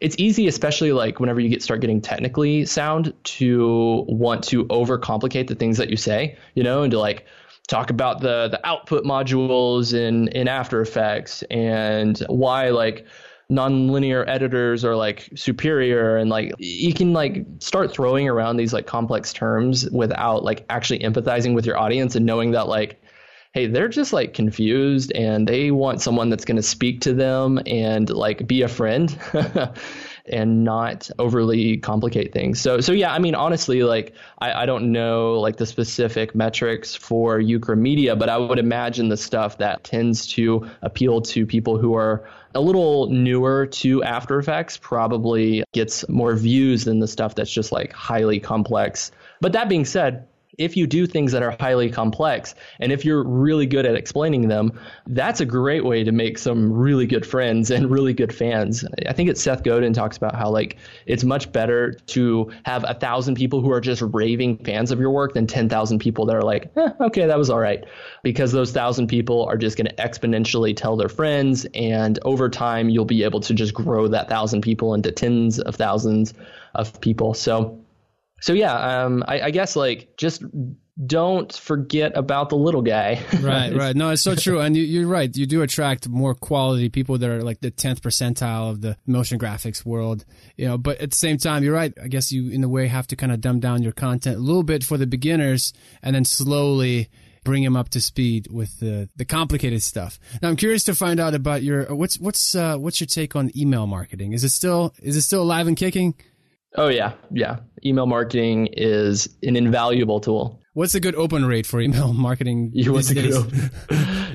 [0.00, 5.48] it's easy, especially like whenever you get start getting technically sound, to want to overcomplicate
[5.48, 7.26] the things that you say, you know, and to like
[7.68, 13.06] talk about the the output modules in in After Effects and why like
[13.50, 16.16] nonlinear editors are like superior.
[16.16, 21.00] And like you can like start throwing around these like complex terms without like actually
[21.00, 23.02] empathizing with your audience and knowing that like
[23.52, 27.58] hey they're just like confused and they want someone that's going to speak to them
[27.66, 29.18] and like be a friend
[30.26, 32.60] and not overly complicate things.
[32.60, 36.94] So so yeah, I mean honestly, like I, I don't know like the specific metrics
[36.94, 41.94] for Ukramedia, but I would imagine the stuff that tends to appeal to people who
[41.94, 47.52] are a little newer to After Effects probably gets more views than the stuff that's
[47.52, 49.12] just like highly complex.
[49.40, 50.26] But that being said,
[50.60, 54.48] if you do things that are highly complex and if you're really good at explaining
[54.48, 58.84] them, that's a great way to make some really good friends and really good fans.
[59.08, 62.92] I think it's Seth Godin talks about how like it's much better to have a
[62.92, 66.42] thousand people who are just raving fans of your work than 10,000 people that are
[66.42, 67.82] like, eh, okay, that was all right.
[68.22, 71.66] Because those thousand people are just going to exponentially tell their friends.
[71.72, 75.76] And over time, you'll be able to just grow that thousand people into tens of
[75.76, 76.34] thousands
[76.74, 77.32] of people.
[77.32, 77.79] So
[78.40, 80.42] so yeah, um, I, I guess like just
[81.06, 83.22] don't forget about the little guy.
[83.40, 83.96] right, right.
[83.96, 84.60] No, it's so true.
[84.60, 85.34] And you, are right.
[85.34, 89.38] You do attract more quality people that are like the 10th percentile of the motion
[89.38, 90.24] graphics world,
[90.56, 91.92] you know, but at the same time, you're right.
[92.02, 94.40] I guess you, in a way, have to kind of dumb down your content a
[94.40, 95.72] little bit for the beginners
[96.02, 97.08] and then slowly
[97.42, 100.18] bring them up to speed with the, the complicated stuff.
[100.42, 103.50] Now, I'm curious to find out about your, what's, what's, uh, what's your take on
[103.56, 104.34] email marketing?
[104.34, 106.14] Is it still, is it still alive and kicking?
[106.76, 107.58] Oh yeah, yeah.
[107.84, 110.60] Email marketing is an invaluable tool.
[110.74, 112.72] What's a good open rate for email marketing?
[112.86, 113.70] What's a good open?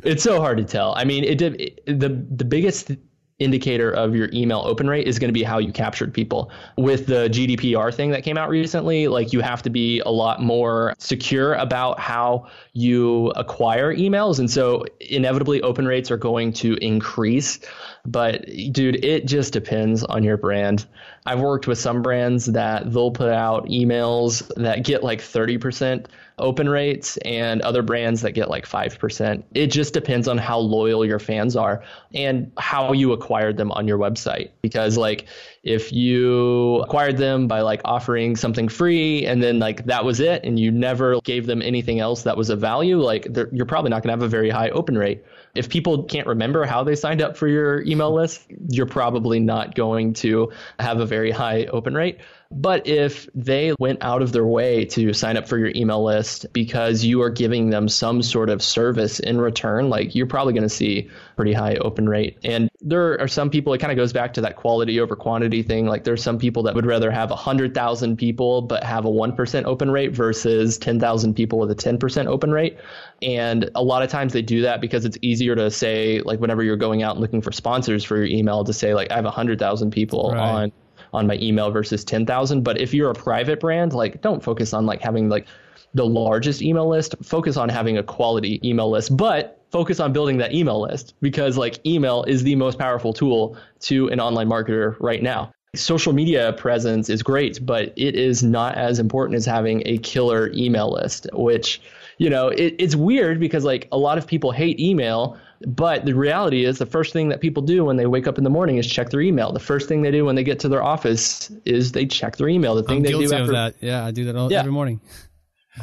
[0.04, 0.94] it's so hard to tell.
[0.96, 2.92] I mean, it, it the the biggest
[3.40, 6.50] indicator of your email open rate is going to be how you captured people.
[6.78, 10.42] With the GDPR thing that came out recently, like you have to be a lot
[10.42, 14.40] more secure about how you acquire emails.
[14.40, 17.60] And so inevitably open rates are going to increase.
[18.06, 20.86] But dude, it just depends on your brand.
[21.26, 26.06] I've worked with some brands that they'll put out emails that get like 30%
[26.38, 29.44] open rates and other brands that get like 5%.
[29.54, 33.88] It just depends on how loyal your fans are and how you acquired them on
[33.88, 34.50] your website.
[34.62, 35.26] Because, like,
[35.64, 40.44] if you acquired them by like offering something free and then like that was it
[40.44, 44.04] and you never gave them anything else that was of value, like, you're probably not
[44.04, 45.24] going to have a very high open rate.
[45.56, 49.74] If people can't remember how they signed up for your email list, you're probably not
[49.74, 52.20] going to have a very high open rate.
[52.52, 56.46] But if they went out of their way to sign up for your email list
[56.54, 60.64] because you are giving them some sort of service in return, like you're probably going
[60.64, 62.38] to see pretty high open rate.
[62.44, 65.64] And there are some people, it kind of goes back to that quality over quantity
[65.64, 65.86] thing.
[65.88, 69.92] Like there's some people that would rather have 100,000 people but have a 1% open
[69.92, 72.78] rate versus 10,000 people with a 10% open rate.
[73.22, 76.64] And a lot of times they do that because it's easier to say, like, whenever
[76.64, 79.26] you're going out and looking for sponsors for your email, to say, like, I have
[79.26, 80.40] 100,000 people right.
[80.40, 80.72] on
[81.14, 82.64] on my email versus 10,000.
[82.64, 85.48] But if you're a private brand, like, don't focus on like having like
[85.96, 87.16] the largest email list.
[87.24, 91.58] Focus on having a quality email list, but focus on building that email list because
[91.58, 95.52] like email is the most powerful tool to an online marketer right now.
[95.76, 100.52] Social media presence is great, but it is not as important as having a killer
[100.54, 101.82] email list, which
[102.18, 105.38] you know, it, it's weird because like a lot of people hate email,
[105.68, 108.44] but the reality is the first thing that people do when they wake up in
[108.44, 109.52] the morning is check their email.
[109.52, 112.48] The first thing they do when they get to their office is they check their
[112.48, 112.76] email.
[112.76, 113.76] The thing I'm they guilty do after, of that.
[113.82, 114.60] Yeah, I do that all, yeah.
[114.60, 115.02] every morning.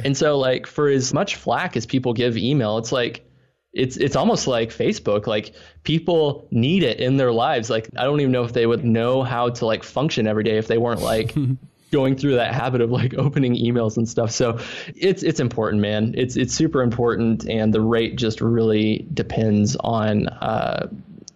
[0.05, 3.26] And so like for as much flack as people give email, it's like
[3.72, 5.26] it's it's almost like Facebook.
[5.26, 7.68] Like people need it in their lives.
[7.68, 10.57] Like I don't even know if they would know how to like function every day
[10.57, 11.35] if they weren't like
[11.93, 14.32] going through that habit of like opening emails and stuff.
[14.32, 14.59] So
[14.97, 16.14] it's it's important, man.
[16.16, 20.88] It's it's super important, and the rate just really depends on uh,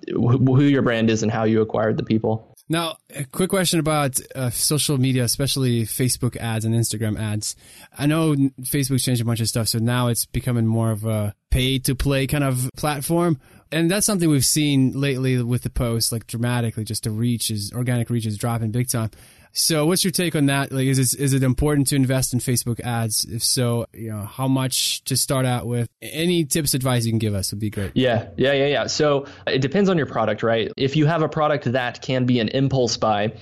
[0.09, 2.53] who your brand is and how you acquired the people.
[2.69, 7.55] Now, a quick question about uh, social media, especially Facebook ads and Instagram ads.
[7.97, 11.33] I know Facebook's changed a bunch of stuff, so now it's becoming more of a
[11.51, 13.39] pay to play kind of platform.
[13.73, 17.73] And that's something we've seen lately with the post, like dramatically, just the reach is
[17.73, 19.11] organic reach is dropping big time.
[19.59, 20.71] So, what's your take on that?
[20.71, 23.25] Like, is is it important to invest in Facebook ads?
[23.25, 25.89] If so, you know, how much to start out with?
[26.03, 27.93] Any tips, advice you can give us would be great.
[27.95, 28.87] Yeah, yeah, yeah, yeah.
[28.87, 30.71] So, it depends on your product, right?
[30.77, 33.33] If you have a product that can be an impulse buy,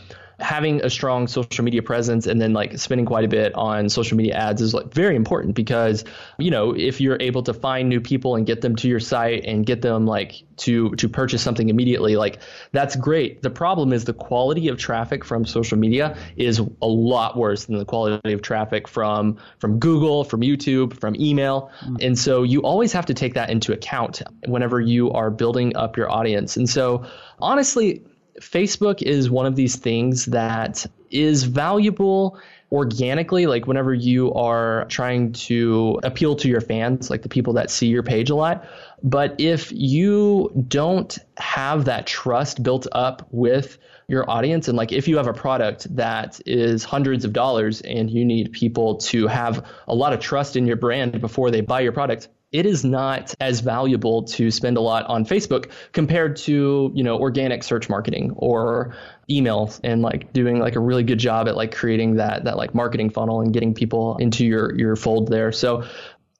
[0.40, 4.16] having a strong social media presence and then like spending quite a bit on social
[4.16, 6.04] media ads is like very important because
[6.38, 9.44] you know if you're able to find new people and get them to your site
[9.44, 12.40] and get them like to to purchase something immediately like
[12.72, 13.42] that's great.
[13.42, 17.78] The problem is the quality of traffic from social media is a lot worse than
[17.78, 21.70] the quality of traffic from from Google from YouTube from email.
[21.80, 21.96] Mm-hmm.
[22.00, 25.96] and so you always have to take that into account whenever you are building up
[25.96, 26.56] your audience.
[26.56, 27.06] And so
[27.38, 28.02] honestly
[28.40, 32.38] Facebook is one of these things that is valuable
[32.72, 37.70] organically, like whenever you are trying to appeal to your fans, like the people that
[37.70, 38.66] see your page a lot.
[39.02, 43.78] But if you don't have that trust built up with
[44.08, 48.10] your audience, and like if you have a product that is hundreds of dollars and
[48.10, 51.80] you need people to have a lot of trust in your brand before they buy
[51.80, 56.92] your product, it is not as valuable to spend a lot on Facebook compared to,
[56.94, 58.94] you know, organic search marketing or
[59.28, 62.72] email and like doing like a really good job at like creating that that like
[62.72, 65.50] marketing funnel and getting people into your your fold there.
[65.50, 65.82] So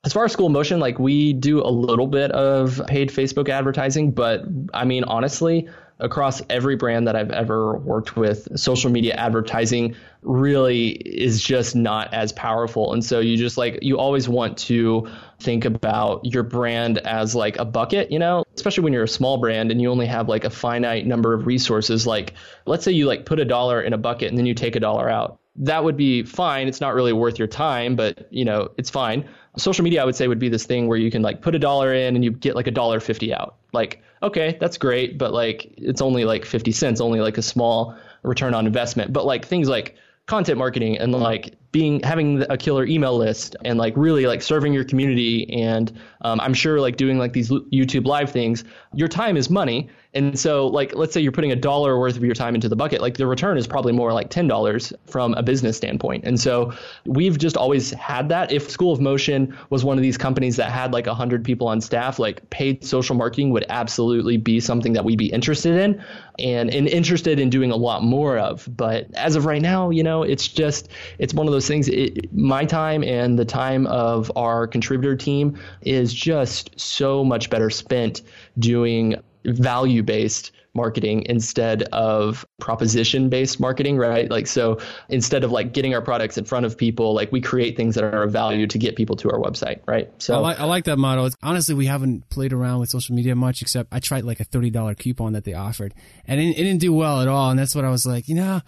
[0.05, 4.13] as far as school motion, like we do a little bit of paid Facebook advertising,
[4.13, 5.69] but I mean honestly,
[6.01, 12.13] across every brand that I've ever worked with, social media advertising really is just not
[12.13, 12.93] as powerful.
[12.93, 17.59] And so you just like, you always want to think about your brand as like
[17.59, 20.45] a bucket, you know, especially when you're a small brand and you only have like
[20.45, 22.07] a finite number of resources.
[22.07, 22.35] Like,
[22.67, 24.81] let's say you like put a dollar in a bucket and then you take a
[24.81, 25.39] dollar out.
[25.57, 26.67] That would be fine.
[26.67, 29.29] It's not really worth your time, but you know, it's fine.
[29.57, 31.61] Social media, I would say, would be this thing where you can like put a
[31.61, 33.55] dollar in and you get like a dollar fifty out.
[33.73, 37.97] Like, okay, that's great, but like it's only like 50 cents, only like a small
[38.23, 39.13] return on investment.
[39.13, 39.97] But like things like
[40.27, 44.73] content marketing and like being having a killer email list and like really like serving
[44.73, 48.65] your community and um, i'm sure like doing like these youtube live things
[48.95, 52.25] your time is money and so, like, let's say you're putting a dollar worth of
[52.25, 55.43] your time into the bucket, like the return is probably more like $10 from a
[55.43, 56.25] business standpoint.
[56.25, 56.73] And so
[57.05, 58.53] we've just always had that.
[58.53, 61.81] If School of Motion was one of these companies that had like 100 people on
[61.81, 66.01] staff, like paid social marketing would absolutely be something that we'd be interested in
[66.39, 68.69] and, and interested in doing a lot more of.
[68.77, 70.89] But as of right now, you know, it's just,
[71.19, 71.89] it's one of those things.
[71.89, 77.69] It, my time and the time of our contributor team is just so much better
[77.69, 78.23] spent
[78.61, 84.29] doing value based marketing instead of proposition based marketing, right?
[84.29, 84.79] Like, so
[85.09, 88.03] instead of like getting our products in front of people, like we create things that
[88.03, 90.11] are of value to get people to our website, right?
[90.21, 91.27] So I like, I like that model.
[91.27, 94.45] It's, honestly, we haven't played around with social media much, except I tried like a
[94.45, 95.95] $30 coupon that they offered
[96.27, 97.51] and it, it didn't do well at all.
[97.51, 98.61] And that's what I was like, you know,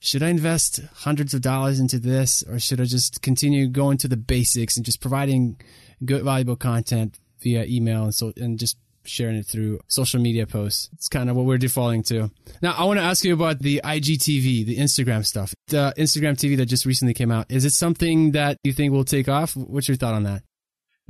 [0.00, 4.08] should I invest hundreds of dollars into this or should I just continue going to
[4.08, 5.60] the basics and just providing
[6.02, 10.90] good, valuable content via email and so, and just sharing it through social media posts.
[10.92, 12.30] It's kind of what we're defaulting to.
[12.62, 16.56] Now, I want to ask you about the IGTV, the Instagram stuff, the Instagram TV
[16.58, 17.46] that just recently came out.
[17.48, 19.56] Is it something that you think will take off?
[19.56, 20.42] What's your thought on that?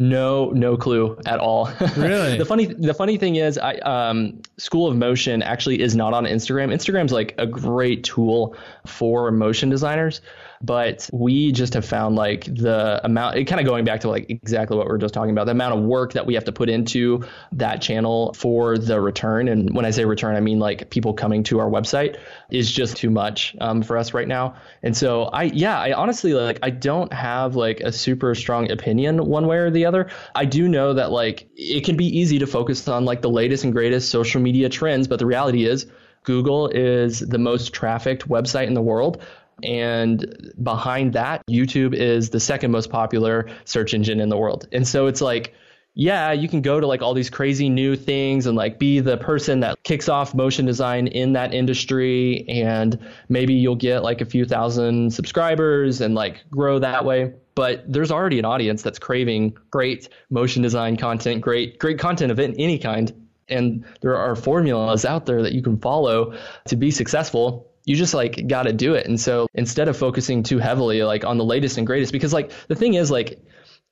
[0.00, 1.70] No, no clue at all.
[1.96, 2.38] Really?
[2.38, 6.24] the funny, the funny thing is, I um, School of Motion actually is not on
[6.24, 6.72] Instagram.
[6.72, 10.22] Instagram's like a great tool for motion designers
[10.62, 14.28] but we just have found like the amount it kind of going back to like
[14.28, 16.52] exactly what we are just talking about the amount of work that we have to
[16.52, 20.90] put into that channel for the return and when i say return i mean like
[20.90, 22.18] people coming to our website
[22.50, 26.34] is just too much um, for us right now and so i yeah i honestly
[26.34, 29.89] like i don't have like a super strong opinion one way or the other
[30.34, 33.64] i do know that like it can be easy to focus on like the latest
[33.64, 35.86] and greatest social media trends but the reality is
[36.24, 39.22] Google is the most trafficked website in the world.
[39.62, 44.66] And behind that, YouTube is the second most popular search engine in the world.
[44.72, 45.54] And so it's like,
[45.94, 49.16] yeah, you can go to like all these crazy new things and like be the
[49.16, 52.44] person that kicks off motion design in that industry.
[52.48, 57.34] And maybe you'll get like a few thousand subscribers and like grow that way.
[57.54, 62.38] But there's already an audience that's craving great motion design content, great, great content of
[62.38, 63.28] any kind.
[63.48, 66.34] And there are formulas out there that you can follow
[66.68, 69.06] to be successful you just like got to do it.
[69.06, 72.52] And so instead of focusing too heavily like on the latest and greatest, because like
[72.68, 73.42] the thing is like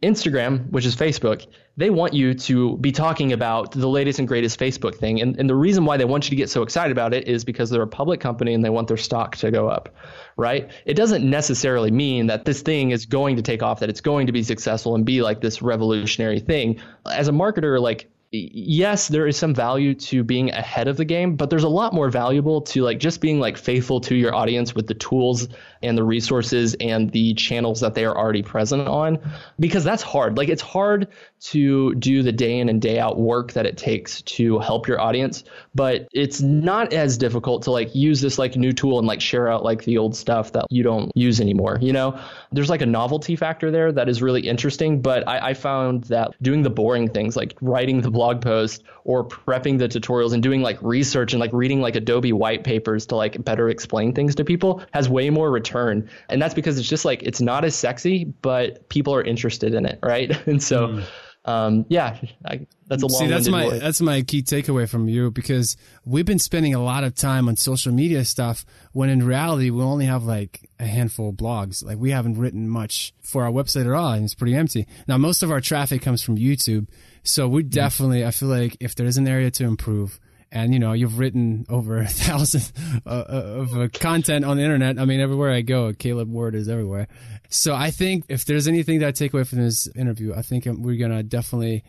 [0.03, 1.45] Instagram, which is Facebook,
[1.77, 5.21] they want you to be talking about the latest and greatest Facebook thing.
[5.21, 7.45] And, and the reason why they want you to get so excited about it is
[7.45, 9.89] because they're a public company and they want their stock to go up,
[10.37, 10.71] right?
[10.87, 14.27] It doesn't necessarily mean that this thing is going to take off, that it's going
[14.29, 16.81] to be successful and be like this revolutionary thing.
[17.05, 21.37] As a marketer, like yes, there is some value to being ahead of the game,
[21.37, 24.75] but there's a lot more valuable to like just being like faithful to your audience
[24.75, 25.49] with the tools
[25.83, 29.19] and the resources and the channels that they are already present on
[29.59, 30.37] because that's hard.
[30.37, 31.09] Like it's hard
[31.41, 35.01] to do the day in and day out work that it takes to help your
[35.01, 39.21] audience, but it's not as difficult to like use this like new tool and like
[39.21, 41.79] share out like the old stuff that you don't use anymore.
[41.81, 42.21] You know,
[42.53, 46.31] there's like a novelty factor there that is really interesting, but I, I found that
[46.43, 50.61] doing the boring things like writing the blog post or prepping the tutorials and doing
[50.61, 54.45] like research and like reading like Adobe white papers to like better explain things to
[54.45, 56.09] people has way more return.
[56.29, 59.87] And that's because it's just like it's not as sexy, but people are interested in
[59.87, 60.37] it, right?
[60.49, 61.05] And so mm.
[61.49, 63.21] Um, yeah, I, that's a long.
[63.23, 67.05] See, that's my that's my key takeaway from you because we've been spending a lot
[67.05, 71.31] of time on social media stuff when in reality we only have like a handful
[71.31, 71.83] of blogs.
[71.83, 74.87] Like we haven't written much for our website at all, and it's pretty empty.
[75.07, 76.87] Now most of our traffic comes from YouTube,
[77.23, 77.71] so we mm.
[77.71, 80.21] definitely I feel like if there is an area to improve,
[80.51, 82.73] and you know you've written over a thousand
[83.07, 83.23] uh, uh,
[83.61, 84.99] of uh, content on the internet.
[84.99, 87.09] I mean, everywhere I go, Caleb Ward is everywhere.
[87.49, 90.67] So I think if there's anything that I take away from this interview, I think
[90.67, 91.85] we're gonna definitely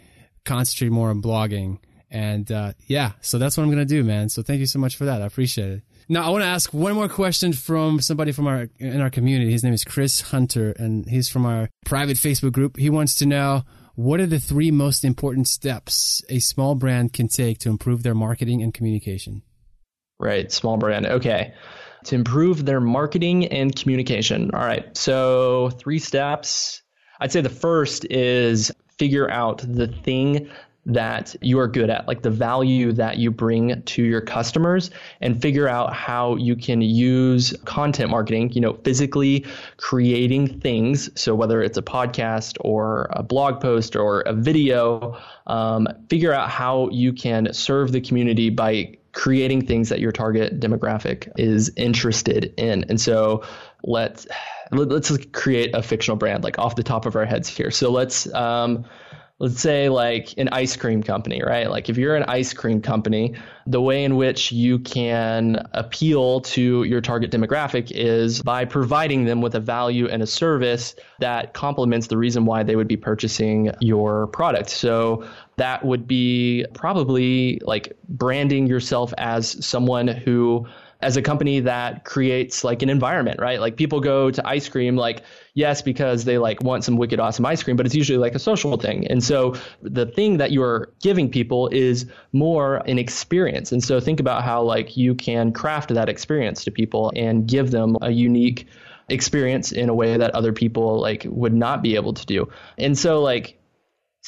[0.45, 1.79] concentrate more on blogging.
[2.11, 4.29] And uh, yeah, so that's what I'm gonna do, man.
[4.29, 5.21] So thank you so much for that.
[5.21, 5.83] I appreciate it.
[6.11, 9.51] Now I want to ask one more question from somebody from our in our community.
[9.51, 12.77] His name is Chris Hunter, and he's from our private Facebook group.
[12.77, 13.63] He wants to know
[13.99, 18.15] what are the three most important steps a small brand can take to improve their
[18.15, 19.41] marketing and communication?
[20.17, 21.05] Right, small brand.
[21.05, 21.53] Okay.
[22.05, 24.51] To improve their marketing and communication.
[24.53, 24.95] All right.
[24.95, 26.81] So, three steps.
[27.19, 30.49] I'd say the first is figure out the thing
[30.93, 35.41] that you are good at, like the value that you bring to your customers, and
[35.41, 39.45] figure out how you can use content marketing, you know, physically
[39.77, 41.09] creating things.
[41.19, 45.17] So, whether it's a podcast or a blog post or a video,
[45.47, 50.59] um, figure out how you can serve the community by creating things that your target
[50.59, 52.85] demographic is interested in.
[52.89, 53.43] And so,
[53.83, 54.27] let's
[54.71, 57.71] let's create a fictional brand like off the top of our heads here.
[57.71, 58.85] So let's um,
[59.39, 61.69] let's say like an ice cream company, right?
[61.69, 63.35] Like if you're an ice cream company,
[63.65, 69.41] the way in which you can appeal to your target demographic is by providing them
[69.41, 73.71] with a value and a service that complements the reason why they would be purchasing
[73.79, 74.69] your product.
[74.69, 75.25] So
[75.55, 80.67] that would be probably like branding yourself as someone who
[81.01, 83.61] as a company that creates like an environment, right?
[83.61, 85.23] Like people go to ice cream, like,
[85.53, 88.39] yes, because they like want some wicked awesome ice cream, but it's usually like a
[88.39, 89.07] social thing.
[89.07, 93.71] And so the thing that you're giving people is more an experience.
[93.71, 97.71] And so think about how like you can craft that experience to people and give
[97.71, 98.67] them a unique
[99.07, 102.49] experience in a way that other people like would not be able to do.
[102.77, 103.58] And so like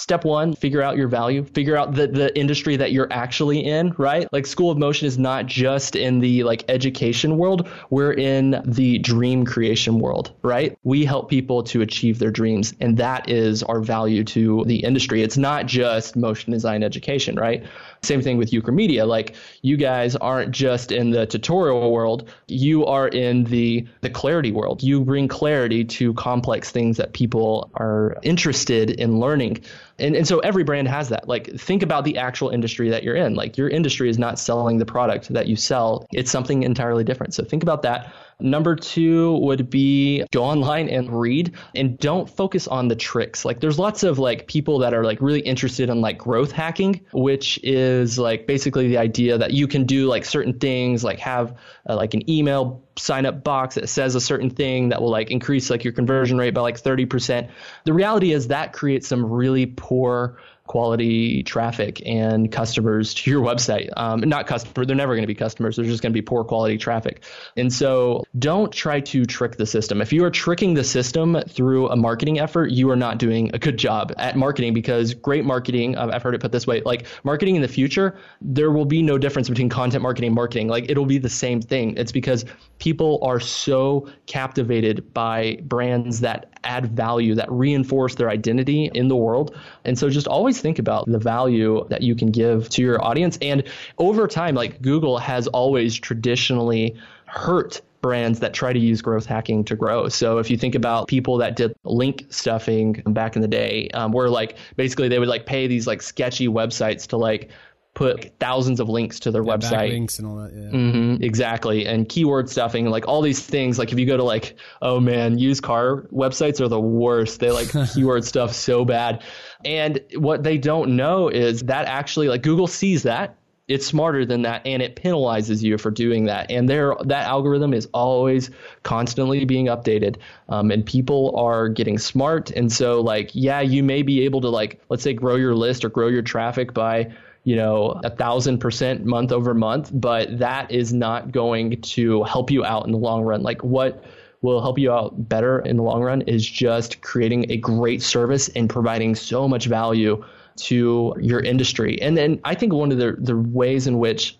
[0.02, 3.94] step one, figure out your value, figure out the, the industry that you're actually in,
[4.00, 4.28] right?
[4.34, 7.70] Like School of Motion is not just in the like education world.
[7.92, 10.76] We're in the dream creation world, right?
[10.84, 12.74] We help people to achieve their dreams.
[12.80, 15.22] And that is our value to the industry.
[15.22, 17.64] It's not just motion design education, right?
[18.04, 19.06] Same thing with Ukramedia.
[19.08, 24.52] Like you guys aren't just in the tutorial world, you are in the the clarity
[24.52, 24.82] world.
[24.82, 29.64] You bring clarity to complex things that people are interested in learning.
[30.00, 31.28] And, and so every brand has that.
[31.28, 33.36] Like think about the actual industry that you're in.
[33.36, 36.08] Like your industry is not selling the product that you sell.
[36.12, 37.36] It's something entirely different.
[37.36, 38.12] So think about that.
[38.42, 43.46] Number two would be go online and read and don't focus on the tricks.
[43.46, 47.02] Like there's lots of like people that are like really interested in like growth hacking,
[47.14, 51.58] which is like basically the idea that you can do like certain things, like have
[51.88, 55.32] uh, like an email sign up box that says a certain thing that will like
[55.32, 57.50] increase like your conversion rate by like 30%.
[57.86, 60.38] The reality is that creates some really poor
[60.72, 63.90] quality traffic and customers to your website.
[63.98, 65.76] Um, not customer, they're never going to be customers.
[65.76, 67.26] They're just going to be poor quality traffic.
[67.58, 70.00] And so don't try to trick the system.
[70.00, 73.60] If you are tricking the system through a marketing effort, you are not doing a
[73.60, 77.06] good job at marketing because great marketing, uh, I've heard it put this way, like
[77.26, 80.70] marketing in the future, there will be no difference between content marketing and marketing.
[80.70, 81.98] Like it'll be the same thing.
[81.98, 82.46] It's because
[82.80, 89.16] people are so captivated by brands that add value, that reinforce their identity in the
[89.16, 89.56] world.
[89.86, 93.38] And so just always think about the value that you can give to your audience.
[93.42, 93.64] And
[93.98, 96.96] over time, like Google has always traditionally
[97.26, 100.10] hurt brands that try to use growth hacking to grow.
[100.10, 104.12] So if you think about people that did link stuffing back in the day, um,
[104.12, 107.52] where like basically they would like pay these like sketchy websites to like
[107.94, 109.92] put thousands of links to their Yeah, website.
[109.92, 110.52] backlinks and all that.
[110.54, 110.70] Yeah.
[110.70, 111.86] hmm exactly.
[111.86, 113.78] And keyword stuffing, like all these things.
[113.78, 117.40] Like if you go to like, oh man, used car websites are the worst.
[117.42, 119.24] They like keyword stuff so bad.
[119.66, 123.36] And what they don't know is that actually like Google sees that.
[123.68, 126.50] It's smarter than that and it penalizes you for doing that.
[126.52, 128.50] And there that algorithm is always
[128.84, 130.18] constantly being updated.
[130.50, 132.52] Um, and people are getting smart.
[132.52, 135.86] And so like, yeah, you may be able to like, let's say grow your list
[135.86, 137.12] or grow your traffic by
[137.44, 142.52] you know, a thousand percent month over month, but that is not going to help
[142.52, 143.42] you out in the long run.
[143.42, 144.04] Like what
[144.42, 148.50] will help you out better in the long run is just creating a great service
[148.50, 150.24] and providing so much value
[150.56, 152.02] to your industry.
[152.02, 154.38] And then I think one of the, the ways in which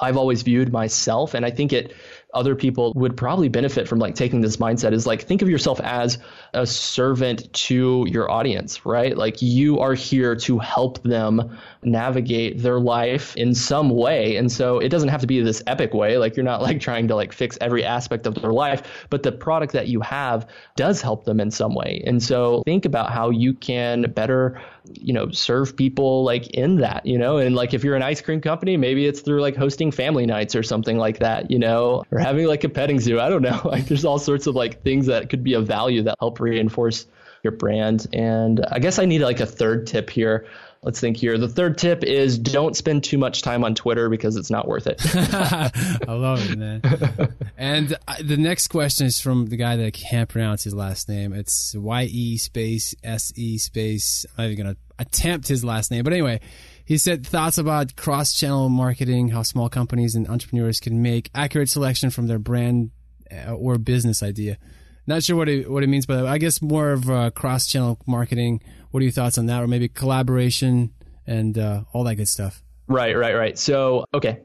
[0.00, 1.94] I've always viewed myself, and I think it
[2.34, 5.80] other people would probably benefit from like taking this mindset is like think of yourself
[5.80, 6.18] as
[6.54, 9.16] a servant to your audience, right?
[9.16, 14.36] Like you are here to help them navigate their life in some way.
[14.36, 16.18] And so it doesn't have to be this epic way.
[16.18, 19.32] Like you're not like trying to like fix every aspect of their life, but the
[19.32, 22.02] product that you have does help them in some way.
[22.06, 24.60] And so think about how you can better
[24.92, 27.38] you know serve people like in that you know?
[27.38, 30.54] And like if you're an ice cream company maybe it's through like hosting family nights
[30.54, 32.04] or something like that you know?
[32.10, 33.60] Or having like a petting zoo i don't know.
[33.70, 37.06] Like there's all sorts of like things that could be of value that help reinforce
[37.42, 38.06] your brand.
[38.12, 40.46] And i guess i need like a third tip here
[40.82, 44.36] let's think here the third tip is don't spend too much time on twitter because
[44.36, 45.00] it's not worth it
[46.10, 46.82] I love it, man.
[47.56, 51.32] and uh, the next question is from the guy that can't pronounce his last name.
[51.32, 54.26] It's Y E space S E space.
[54.36, 56.40] I'm not even gonna attempt his last name, but anyway,
[56.84, 62.10] he said thoughts about cross-channel marketing, how small companies and entrepreneurs can make accurate selection
[62.10, 62.90] from their brand
[63.30, 64.58] uh, or business idea.
[65.06, 68.62] Not sure what it, what it means, but I guess more of uh, cross-channel marketing.
[68.90, 70.92] What are your thoughts on that, or maybe collaboration
[71.26, 72.62] and uh, all that good stuff?
[72.88, 73.56] Right, right, right.
[73.56, 74.40] So, okay,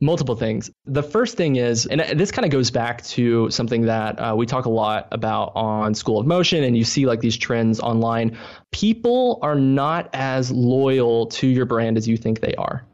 [0.00, 0.70] multiple things.
[0.84, 4.46] The first thing is, and this kind of goes back to something that uh, we
[4.46, 8.38] talk a lot about on School of Motion, and you see like these trends online.
[8.70, 12.85] People are not as loyal to your brand as you think they are.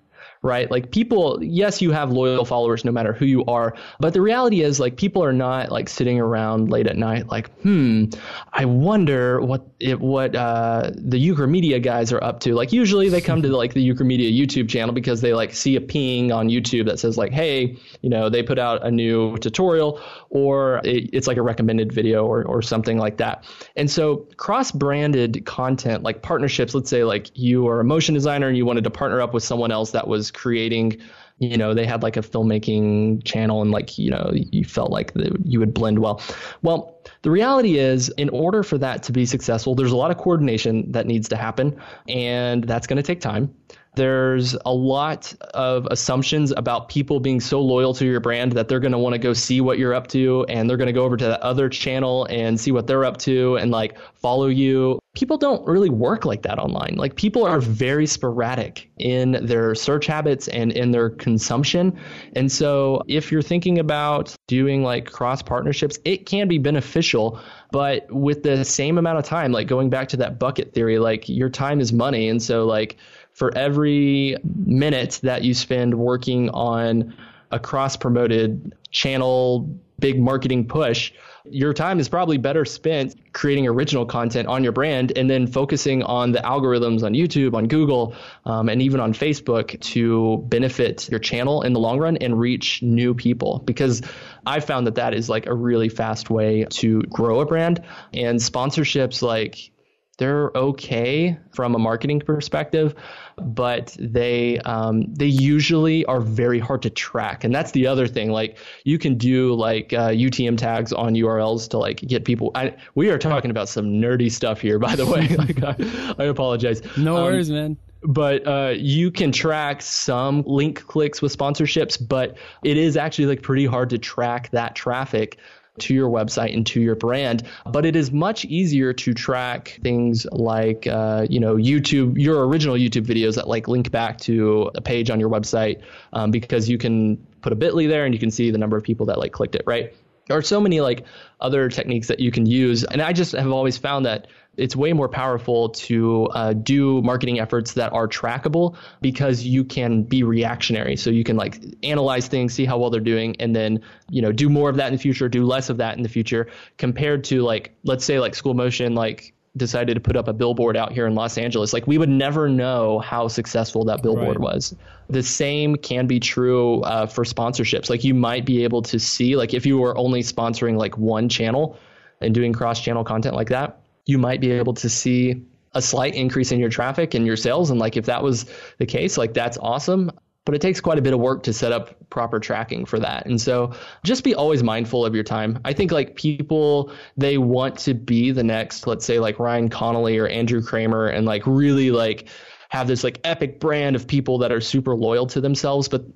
[0.42, 0.68] Right?
[0.68, 4.62] Like people, yes, you have loyal followers no matter who you are, but the reality
[4.62, 8.06] is like people are not like sitting around late at night like, hmm,
[8.52, 12.54] I wonder what it, what uh, the Ukramedia guys are up to.
[12.54, 15.80] Like usually they come to like the Ukramedia YouTube channel because they like see a
[15.80, 20.00] ping on YouTube that says like, hey, you know, they put out a new tutorial
[20.30, 23.44] or it, it's like a recommended video or, or something like that.
[23.76, 28.48] And so cross branded content like partnerships, let's say like you are a motion designer
[28.48, 31.00] and you wanted to partner up with someone else that was creating
[31.42, 35.12] you know they had like a filmmaking channel and like you know you felt like
[35.14, 36.22] the, you would blend well.
[36.62, 40.18] Well the reality is in order for that to be successful there's a lot of
[40.18, 41.76] coordination that needs to happen
[42.08, 43.52] and that's going to take time.
[43.94, 48.80] There's a lot of assumptions about people being so loyal to your brand that they're
[48.80, 51.04] going to want to go see what you're up to and they're going to go
[51.04, 55.01] over to that other channel and see what they're up to and like follow you
[55.14, 56.94] people don't really work like that online.
[56.96, 61.98] Like people are very sporadic in their search habits and in their consumption.
[62.34, 67.38] And so if you're thinking about doing like cross partnerships, it can be beneficial,
[67.72, 71.28] but with the same amount of time, like going back to that bucket theory, like
[71.28, 72.28] your time is money.
[72.28, 72.96] And so like
[73.34, 77.14] for every minute that you spend working on
[77.50, 81.12] a cross promoted channel, big marketing push,
[81.44, 86.02] your time is probably better spent creating original content on your brand and then focusing
[86.02, 88.14] on the algorithms on YouTube, on Google,
[88.44, 92.82] um, and even on Facebook to benefit your channel in the long run and reach
[92.82, 93.58] new people.
[93.64, 94.02] Because
[94.46, 97.82] I found that that is like a really fast way to grow a brand
[98.12, 99.72] and sponsorships like
[100.18, 102.94] they're okay from a marketing perspective,
[103.36, 107.44] but they um, they usually are very hard to track.
[107.44, 108.30] And that's the other thing.
[108.30, 112.50] Like you can do like uh, UTM tags on URLs to like get people.
[112.54, 115.28] I, we are talking about some nerdy stuff here, by the way.
[115.36, 116.82] like I, I, apologize.
[116.96, 122.36] No um, worries, man but uh, you can track some link clicks with sponsorships, but
[122.64, 125.38] it is actually like pretty hard to track that traffic
[125.78, 127.44] to your website and to your brand.
[127.64, 132.76] But it is much easier to track things like, uh, you know, YouTube, your original
[132.76, 136.78] YouTube videos that like link back to a page on your website um, because you
[136.78, 139.32] can put a bit.ly there and you can see the number of people that like
[139.32, 139.94] clicked it, right?
[140.28, 141.04] There are so many like
[141.40, 142.84] other techniques that you can use.
[142.84, 147.40] And I just have always found that it's way more powerful to uh, do marketing
[147.40, 150.96] efforts that are trackable because you can be reactionary.
[150.96, 153.80] So you can like analyze things, see how well they're doing, and then
[154.10, 156.08] you know do more of that in the future, do less of that in the
[156.08, 160.32] future, compared to like let's say like School Motion like decided to put up a
[160.32, 164.38] billboard out here in Los Angeles, like we would never know how successful that billboard
[164.38, 164.54] right.
[164.54, 164.74] was.
[165.08, 167.90] The same can be true uh, for sponsorships.
[167.90, 171.28] Like you might be able to see, like if you were only sponsoring like one
[171.28, 171.78] channel
[172.20, 175.44] and doing cross channel content like that, you might be able to see
[175.74, 177.70] a slight increase in your traffic and your sales.
[177.70, 178.46] And like if that was
[178.78, 180.10] the case, like that's awesome.
[180.44, 183.26] But it takes quite a bit of work to set up proper tracking for that.
[183.26, 183.74] And so
[184.04, 185.60] just be always mindful of your time.
[185.64, 190.18] I think like people, they want to be the next, let's say like Ryan Connolly
[190.18, 192.28] or Andrew Kramer and like really like
[192.70, 195.88] have this like epic brand of people that are super loyal to themselves.
[195.88, 196.06] But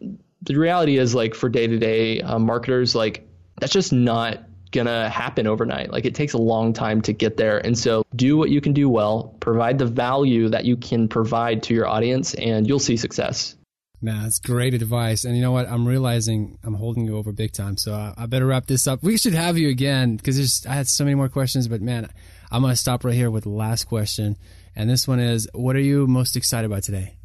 [0.43, 3.29] the reality is like for day to day marketers, like
[3.61, 4.41] that's just not
[4.73, 5.91] gonna happen overnight.
[5.91, 7.59] Like it takes a long time to get there.
[7.59, 11.63] And so do what you can do well, provide the value that you can provide
[11.65, 13.57] to your audience, and you'll see success.
[14.03, 15.25] Man, that's great advice.
[15.25, 15.69] And you know what?
[15.69, 17.79] I'm realizing I'm holding you over big time.
[17.79, 19.03] So I, I better wrap this up.
[19.03, 22.11] We should have you again because I had so many more questions, but man,
[22.51, 24.37] I'm going to stop right here with the last question.
[24.77, 27.16] And this one is, what are you most excited about today?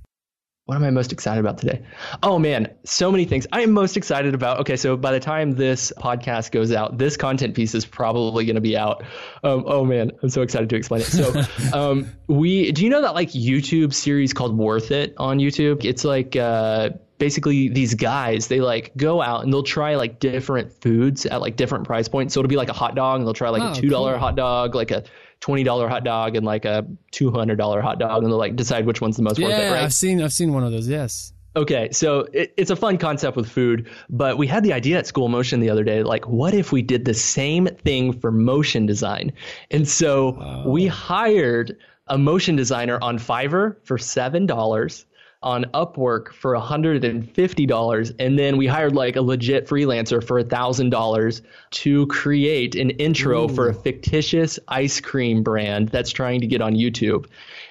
[0.66, 1.82] What am I most excited about today?
[2.22, 3.48] Oh man, so many things.
[3.52, 4.60] I am most excited about.
[4.62, 8.56] Okay, so by the time this podcast goes out, this content piece is probably going
[8.56, 9.04] to be out.
[9.44, 11.06] Um, oh man, I'm so excited to explain it.
[11.06, 11.44] So,
[11.74, 15.84] um, we do you know that like YouTube series called Worth It on YouTube?
[15.84, 20.72] It's like uh, basically these guys they like go out and they'll try like different
[20.82, 22.34] foods at like different price points.
[22.34, 24.14] So it'll be like a hot dog and they'll try like oh, a two dollar
[24.14, 24.20] cool.
[24.20, 25.04] hot dog, like a
[25.42, 28.56] twenty dollar hot dog and like a two hundred dollar hot dog, and they'll like
[28.56, 29.72] decide which one's the most yeah, worth it.
[29.72, 29.84] Right?
[29.84, 30.88] I've seen I've seen one of those.
[30.88, 31.34] Yes.
[31.54, 35.06] Okay, so it, it's a fun concept with food, but we had the idea at
[35.06, 38.86] School Motion the other day, like, what if we did the same thing for motion
[38.86, 39.34] design?
[39.70, 40.70] And so oh.
[40.70, 41.76] we hired
[42.08, 45.06] a motion designer on Fiverr for seven dollars
[45.44, 48.16] on Upwork for $150.
[48.20, 53.54] And then we hired like a legit freelancer for $1,000 to create an intro Ooh.
[53.54, 57.26] for a fictitious ice cream brand that's trying to get on YouTube.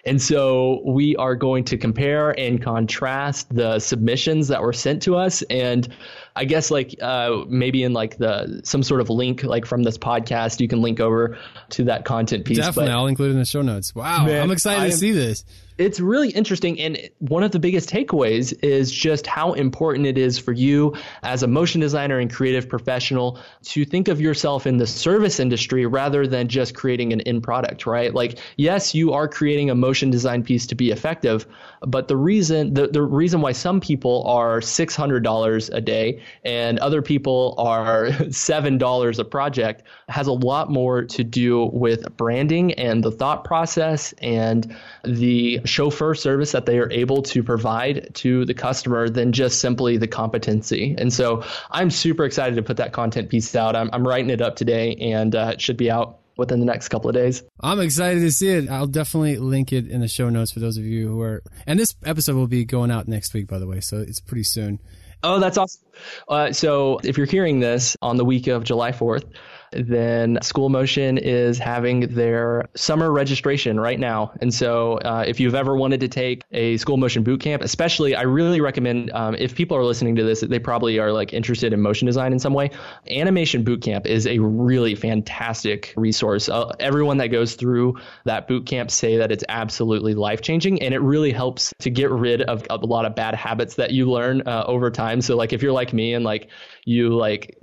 [0.05, 5.17] And so we are going to compare and contrast the submissions that were sent to
[5.17, 5.43] us.
[5.43, 5.89] And
[6.37, 9.99] I guess like uh, maybe in like the some sort of link like from this
[9.99, 11.39] podcast, you can link over
[11.71, 12.59] to that content piece.
[12.59, 13.95] Definitely, but, I'll include it in the show notes.
[13.95, 15.45] Wow, man, I'm excited to see this
[15.81, 16.79] it's really interesting.
[16.79, 21.43] And one of the biggest takeaways is just how important it is for you as
[21.43, 26.27] a motion designer and creative professional to think of yourself in the service industry rather
[26.27, 28.13] than just creating an end product, right?
[28.13, 31.47] Like, yes, you are creating a motion design piece to be effective,
[31.81, 37.03] but the reason, the, the reason why some people are $600 a day and other
[37.03, 43.11] people are $7 a project has a lot more to do with branding and the
[43.11, 49.09] thought process and the chauffeur service that they are able to provide to the customer
[49.09, 50.95] than just simply the competency.
[50.99, 53.77] And so I'm super excited to put that content piece out.
[53.77, 56.89] I'm, I'm writing it up today and uh, it should be out within the next
[56.89, 57.43] couple of days.
[57.61, 58.71] I'm excited to see it.
[58.71, 61.43] I'll definitely link it in the show notes for those of you who are.
[61.67, 64.45] And this episode will be going out next week, by the way, so it's pretty
[64.45, 64.81] soon.
[65.23, 65.83] Oh, that's awesome.
[66.29, 69.25] Uh, so if you're hearing this on the week of July 4th,
[69.73, 74.33] then School Motion is having their summer registration right now.
[74.41, 78.15] And so, uh, if you've ever wanted to take a School Motion boot camp, especially,
[78.15, 81.73] I really recommend um, if people are listening to this, they probably are like interested
[81.73, 82.71] in motion design in some way.
[83.09, 86.49] Animation Boot Camp is a really fantastic resource.
[86.49, 90.95] Uh, everyone that goes through that boot camp say that it's absolutely life changing, and
[90.95, 94.43] it really helps to get rid of a lot of bad habits that you learn
[94.47, 95.21] uh, over time.
[95.21, 96.49] So, like if you're like me and like
[96.85, 97.59] you like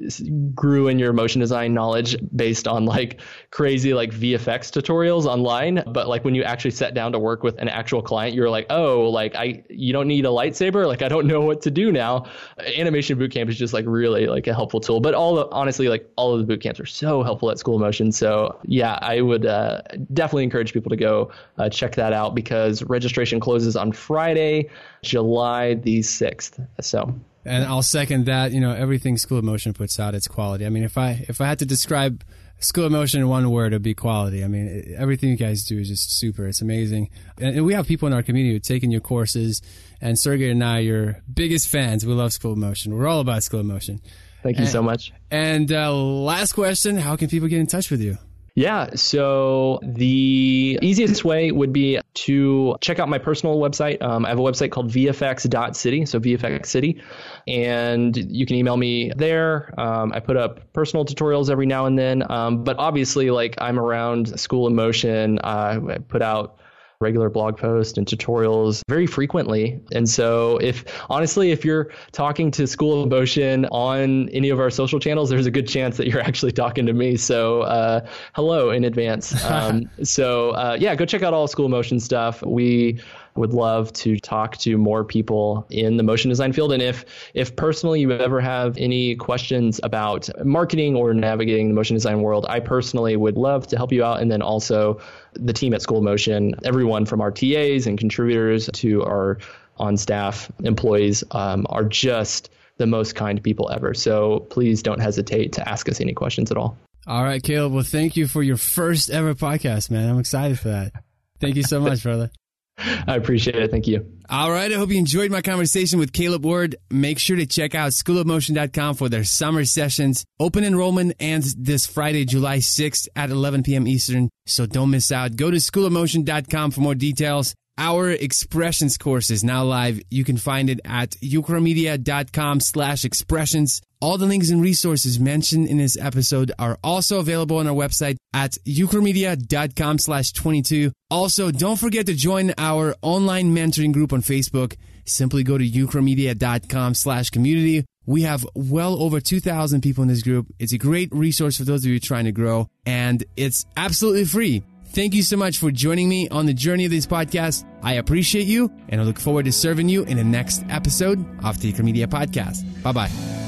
[0.53, 3.19] grew in your motion design knowledge based on like
[3.51, 7.57] crazy like VFX tutorials online, but like when you actually sat down to work with
[7.57, 11.09] an actual client, you're like, oh, like I you don't need a lightsaber, like I
[11.09, 12.25] don't know what to do now.
[12.59, 14.99] Animation Bootcamp is just like really like a helpful tool.
[14.99, 17.75] But all the, honestly, like all of the boot camps are so helpful at School
[17.75, 18.11] of Motion.
[18.11, 19.81] So yeah, I would uh,
[20.13, 24.69] definitely encourage people to go uh, check that out because registration closes on Friday,
[25.03, 26.59] July the sixth.
[26.81, 27.13] So
[27.47, 28.51] and I'll second that.
[28.51, 30.65] You know, everything School of Motion puts out, it's quality.
[30.65, 32.23] I mean, if I if I had to describe
[32.59, 34.43] School of Motion in one word, it'd be quality.
[34.43, 36.47] I mean, everything you guys do is just super.
[36.47, 39.61] It's amazing, and, and we have people in our community who are taking your courses.
[39.99, 42.05] And Sergey and I are your biggest fans.
[42.05, 42.95] We love School of Motion.
[42.95, 44.01] We're all about School of Motion.
[44.43, 45.11] Thank you and, so much.
[45.31, 48.17] And uh, last question: How can people get in touch with you?
[48.57, 54.01] Yeah, so the easiest way would be to check out my personal website.
[54.01, 56.99] Um, I have a website called vfx.city, so VFX City,
[57.45, 59.79] and you can email me there.
[59.79, 63.77] Um, I put up personal tutorials every now and then, um, but obviously, like I'm
[63.77, 65.37] around School of Motion.
[65.37, 66.57] Uh, I put out
[66.99, 69.79] regular blog posts and tutorials very frequently.
[69.91, 74.71] And so, if honestly, if you're talking to School of Motion on any of our
[74.71, 77.15] social channels, there's a good chance that you're actually talking to me.
[77.17, 79.35] So, uh, hello in advance.
[79.57, 82.43] Um, so, uh, yeah, go check out all School of Motion stuff.
[82.43, 82.99] We
[83.37, 86.71] would love to talk to more people in the motion design field.
[86.71, 91.95] And if if personally you ever have any questions about marketing or navigating the motion
[91.95, 94.21] design world, I personally would love to help you out.
[94.21, 94.99] And then also
[95.33, 99.37] the team at School Motion, everyone from our TAs and contributors to our
[99.77, 103.93] on staff employees um, are just the most kind people ever.
[103.93, 106.77] So please don't hesitate to ask us any questions at all.
[107.05, 107.73] All right, Caleb.
[107.73, 110.09] Well, thank you for your first ever podcast, man.
[110.09, 110.91] I'm excited for that.
[111.39, 112.31] Thank you so much, brother.
[112.77, 113.71] I appreciate it.
[113.71, 114.05] Thank you.
[114.29, 114.71] All right.
[114.71, 116.75] I hope you enjoyed my conversation with Caleb Ward.
[116.91, 120.25] Make sure to check out schoolofmotion.com for their summer sessions.
[120.39, 123.87] Open enrollment ends this Friday, July 6th at 11 p.m.
[123.87, 124.29] Eastern.
[124.45, 125.35] So don't miss out.
[125.35, 127.55] Go to schoolofmotion.com for more details.
[127.77, 130.01] Our expressions course is now live.
[130.09, 133.81] You can find it at ukramedia.com slash expressions.
[134.01, 138.17] All the links and resources mentioned in this episode are also available on our website
[138.33, 140.91] at ukramedia.com slash 22.
[141.11, 144.75] Also, don't forget to join our online mentoring group on Facebook.
[145.05, 147.85] Simply go to ukramedia.com slash community.
[148.05, 150.47] We have well over 2,000 people in this group.
[150.59, 154.63] It's a great resource for those of you trying to grow, and it's absolutely free.
[154.97, 157.65] Thank you so much for joining me on the journey of this podcast.
[157.83, 161.61] I appreciate you, and I look forward to serving you in the next episode of
[161.61, 162.65] the Media Podcast.
[162.81, 163.46] Bye bye.